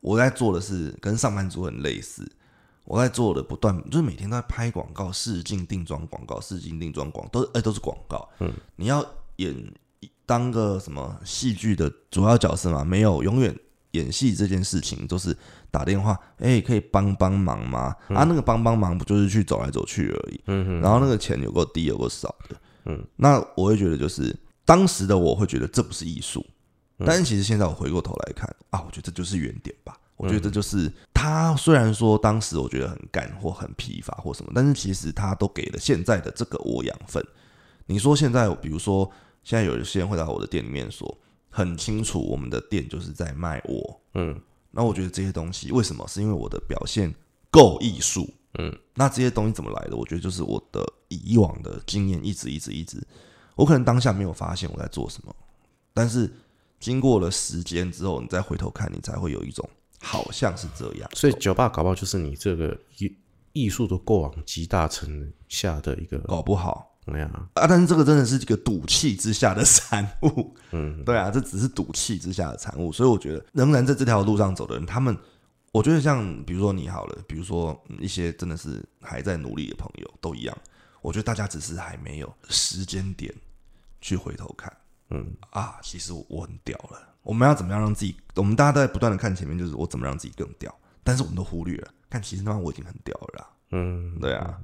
[0.00, 2.28] 我在做的是跟上班族很类似。
[2.84, 8.28] 我在做的不断，就是每天都在拍广告，试镜定妆广告，试镜定妆广都哎都是广告。
[8.40, 9.04] 嗯，你要
[9.36, 9.72] 演。
[10.24, 12.84] 当个什么戏剧的主要角色嘛？
[12.84, 13.54] 没有，永远
[13.90, 15.36] 演戏这件事情都是
[15.70, 17.94] 打电话，哎，可以帮帮忙吗？
[18.08, 20.40] 啊，那个帮帮忙不就是去走来走去而已？
[20.46, 20.80] 嗯哼。
[20.80, 22.56] 然后那个钱有够低，有够少的。
[22.84, 23.04] 嗯。
[23.16, 26.46] 那我会觉得，就是当时的我会觉得这不是艺术，
[26.98, 29.98] 但是其实现在我回过头来看啊，我觉得这就是原点吧。
[30.22, 37.22] 我觉得就是他虽然说当时我觉得很干或很疲乏或什么，但是其实他都给了现在的这个我养分。
[37.86, 39.10] 你说现在，比如说。
[39.44, 41.18] 现在有一些人会到我的店里面说，
[41.50, 46.06] 很清楚我们的店就是在卖我，嗯，那我觉得这些东西为什么？
[46.06, 47.12] 是因为我的表现
[47.50, 49.96] 够艺术，嗯，那这些东西怎么来的？
[49.96, 53.04] 我觉得就是我的以往的经验一直一直一直，
[53.56, 55.34] 我可能当下没有发现我在做什么，
[55.92, 56.32] 但是
[56.78, 59.68] 经过了时间之后，你再回头看，你才会有一种
[60.02, 61.08] 好像是这样。
[61.14, 63.16] 所以酒吧搞不好就是你这个艺
[63.52, 66.88] 艺术的过往集大成下的一个，搞不好。
[67.04, 67.66] 对啊，啊！
[67.66, 75.18] 但是这个真的是一个赌气之下的产物，嗯，对啊，这只是赌气之下的产物，所以我觉得仍然在这条路上走的人，他们，
[75.72, 80.56] 我觉得像比如说你好了，比如说一些真的是还在努力的朋友都一样，
[81.00, 83.34] 我觉得大家只是还没有时间点
[84.00, 84.72] 去回头看，
[85.10, 85.26] 嗯。
[85.50, 94.54] 啊，其实我很屌了，我们要怎么样让自己，我们大家都在不断的看前面，就是我怎么让自己更屌，但是我们都忽略了，看其实他妈我已经很屌了，嗯，对啊。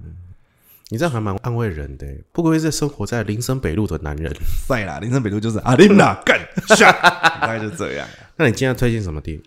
[0.90, 4.32] 你这样还蛮安慰人的，不愧是生活在林森北路的男人。
[4.66, 6.90] 对啦，林森北路就是阿琳娜干下，
[7.42, 8.08] 大概就这样。
[8.36, 9.44] 那你今天推荐什么电影？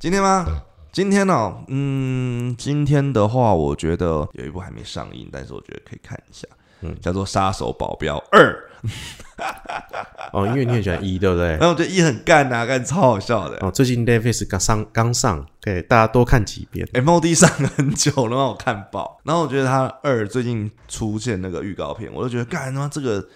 [0.00, 0.44] 今天吗？
[0.90, 1.62] 今天呢？
[1.68, 6.48] 嗯，今天的话，我觉得有一部还没上映，但是我觉得可以看一下。
[6.80, 8.52] 嗯，叫做《杀手保镖二》。
[10.32, 11.48] 哦，因为你很喜欢一，对不对？
[11.50, 13.56] 然后我觉得一很干呐，干超好笑的。
[13.60, 16.86] 哦，最近 Netflix 刚上，刚上，对，大家多看几遍。
[16.92, 19.20] MOD 上很久了，让我看爆。
[19.24, 23.26] 然后我觉得他二最近出现那个预告片，我就觉得干他妈这个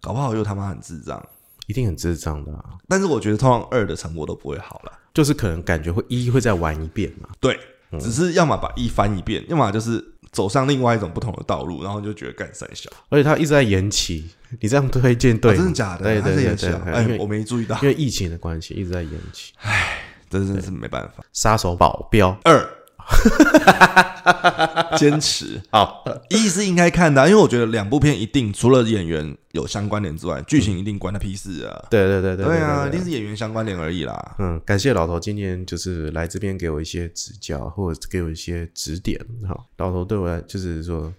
[0.00, 1.22] 搞不好又他妈很智障，
[1.66, 2.52] 一定很智障的。
[2.88, 7.28] 但是我觉得通常二的成果都不会好了，就是可能感觉会一会再玩一遍嘛。
[7.40, 7.58] 对，
[7.98, 10.04] 只是要么把一翻一遍，要么就是。
[10.32, 14.30] 走上另外一种不同的道路，然后就觉得干三小，而且他一直在延期。
[14.60, 15.56] 你这样推荐对？
[15.56, 16.04] 真的假的？
[16.04, 19.52] 对对对，哎，我没注意到，因为疫情的关系一直在延期。
[19.60, 19.98] 唉，
[20.28, 21.24] 这真的是没办法。
[21.32, 22.68] 杀手保镖二。
[24.96, 31.86] 坚持好，一是应该看的，因为我觉得两部片一定除了演员有相关联之外，剧情一定关他屁事啊！
[31.90, 34.36] 对对对对，对啊，一定是演员相关联而已啦。
[34.38, 39.18] 嗯，感谢老头今天就是来这边给我一些指教，或者给我一些指点。
[39.48, 41.12] 哈，老头对我来就是说，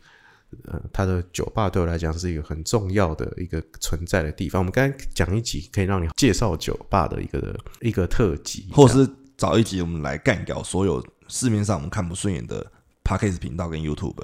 [0.66, 4.62] 呃，他的酒吧对我来讲是一个很重要的一个存在的地方。
[4.62, 11.04] 我们刚才讲一集可以让你介绍酒吧的一个一个特辑，或是找一集我们来干掉所有。
[11.28, 12.70] 市面上我们看不顺眼的
[13.04, 14.16] Parkes 频道跟 YouTube，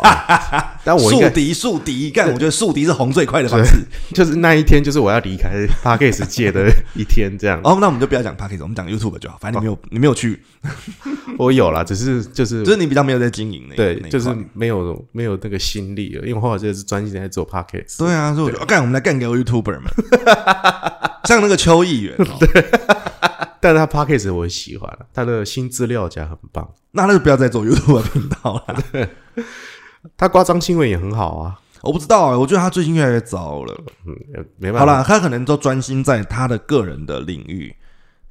[0.84, 3.84] 但我树敌树敌干，我觉得树敌是红最快的方式，
[4.14, 7.60] 就是那一天就是我要离开 Parkes 界的一天，这样。
[7.64, 9.36] 哦，那我们就不要讲 Parkes，我们讲 YouTube 就好。
[9.40, 10.40] 反正你没有，你没有去，
[11.36, 17.98] 我有啦，只是就是就是你比较没有在经营那对，就是没有没有那个心力了，因为后来就是专心在做 Parkes。
[17.98, 19.84] 对啊，所以我觉得干，我们来干掉 YouTuber 们，
[21.24, 22.16] 像那个邱议员。
[22.38, 22.64] 对。
[23.60, 26.68] 但是他 p a c k a g e 我喜欢，他的新资料夹很棒。
[26.92, 29.08] 那他就不要再做 YouTube 频道了。
[30.16, 31.60] 他夸张新闻也很好啊。
[31.82, 33.84] 我不知道啊，我觉得他最近越来越糟了。
[34.04, 34.80] 嗯，没办法。
[34.80, 37.74] 好了，他可能都专心在他的个人的领域。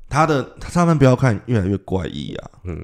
[0.10, 2.52] 他的他们不要看越来越怪异啊。
[2.64, 2.82] 嗯，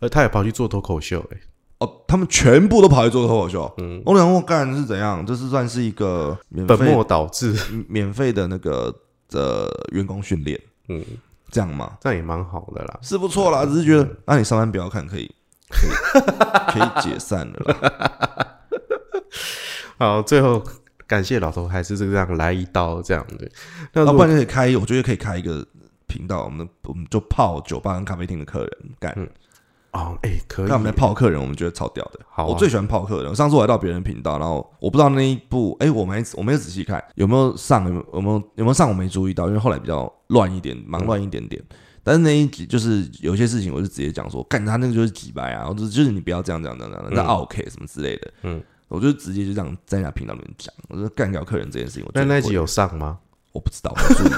[0.00, 1.38] 而他也跑去做脱口秀，哎，
[1.78, 3.72] 哦，他们全部都跑去做脱口秀。
[3.78, 5.24] 嗯，我想问，干是怎样？
[5.24, 7.54] 这是算是一个本末倒置、
[7.88, 8.92] 免费的那个
[9.28, 10.60] 的员工训练。
[10.88, 11.04] 嗯。
[11.52, 11.96] 这样嘛？
[12.00, 13.64] 这样也蛮好的啦，是不错啦。
[13.66, 15.30] 只是觉得，那你上班不要看，可以，
[15.68, 15.90] 可以，
[16.72, 18.58] 可以解散了。
[19.98, 20.64] 好，最后
[21.06, 23.48] 感谢老头，还是这样来一刀这样的。
[23.92, 25.64] 那老板可以开，我觉得可以开一个
[26.06, 29.14] 频道，我们我们就泡酒吧跟咖啡厅的客人干。
[29.92, 30.66] 哦，哎，可以。
[30.66, 32.20] 那我们在泡客人，我们觉得超屌的。
[32.30, 33.34] 好，我最喜欢泡客人。
[33.34, 41.62] 上次我来到别人频道，然后我不知道那一部，哎，我没我没有仔细看有没有上，有没有有没有上，我没注意到，因为后来比较乱一点，忙乱一点点。
[42.02, 48.32] 但是那一集就是有些事情，我就直接讲说，干他那个就是几百啊，或者就是你不要这样这样这样这样，那 OK 什么之类的。
[48.42, 52.08] 嗯，我就直接就这样在那频道里面讲，我说干掉客人这件事情。
[52.14, 53.18] 那那集有上吗？
[53.52, 54.32] 我不知道，我没注意，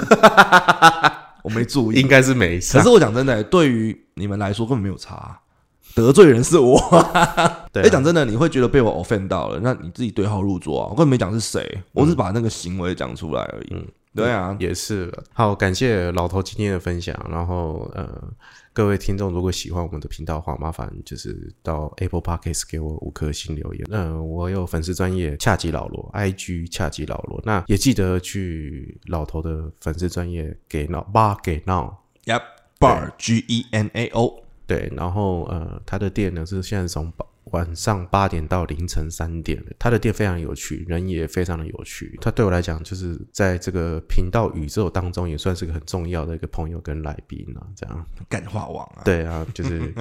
[1.43, 2.79] 我没注意， 应该是没上。
[2.81, 5.39] 可是我讲真的，对于你们来说根本没有差，
[5.95, 6.77] 得罪人是我。
[7.73, 13.73] 对啊哎，讲真的，你会觉得被我 offend 到了，那你自己对号入座啊，我根本没讲是谁，我只把那个行为讲出来而已。
[13.73, 17.13] 嗯对啊，也是好，感谢老头今天的分享。
[17.29, 18.07] 然后呃，
[18.71, 23.85] 各位听众如果喜欢我们的频道的话，麻烦就是到 Apple Podcast 给我五颗星留言。
[23.91, 32.01] 嗯、我有粉丝专业恰吉老罗，IG 恰吉老罗，那也记得去老头的粉丝专业给闹吧给闹。
[32.23, 32.41] Yep
[32.79, 42.17] bar G E N A O，对，然后呃，他的店呢是现在从八晚上八点到凌晨三点，他的店非常有趣，人也非常的有趣。
[42.19, 47.61] 他对我来讲，就是在这个频道宇宙当中，也算是个很重要的一个朋友跟来宾啊。
[47.75, 49.03] 这样，干话王啊！
[49.05, 49.93] 对啊，就是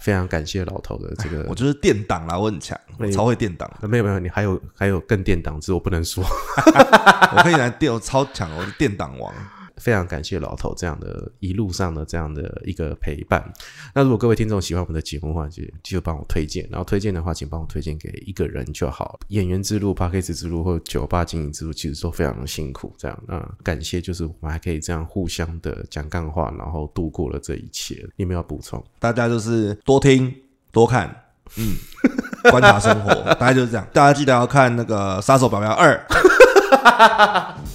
[0.00, 1.54] 非常感谢老头的这个 我。
[1.54, 6.24] 就是电档啦，我很强，我超会电档，没有没有，你还有还有更垫档，只是我不能说。
[7.36, 9.32] 我可以来电，我超强，我是电档王。
[9.78, 13.42] 非常感谢老头这样的一路上的这样的一个陪伴。
[13.94, 19.18] 那如果各位听众喜欢我们的节目的话，就就帮我推荐，然后推荐的话，请帮我推荐给一个人就好。
[19.28, 22.94] 演员之路、p a c k a g e 之路或酒吧经营之路，其实都非常的辛苦。
[22.98, 28.06] 这样，那感谢就是我们还可以这样互相的讲干话，然后度过了这一切。
[28.16, 28.82] 你们要补充？
[28.98, 30.34] 大家就是多听
[30.72, 31.14] 多看，
[31.56, 31.76] 嗯，
[32.50, 33.86] 观察生活，大概就是这样。
[33.92, 36.06] 大家记得要看那个《杀手保镖二》。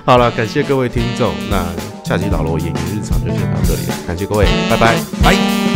[0.06, 1.34] 好了，感谢各位听众。
[1.50, 1.64] 那
[2.04, 4.96] 下期老罗演员日常就先到这里了，感谢各位，拜拜。
[5.22, 5.69] 拜。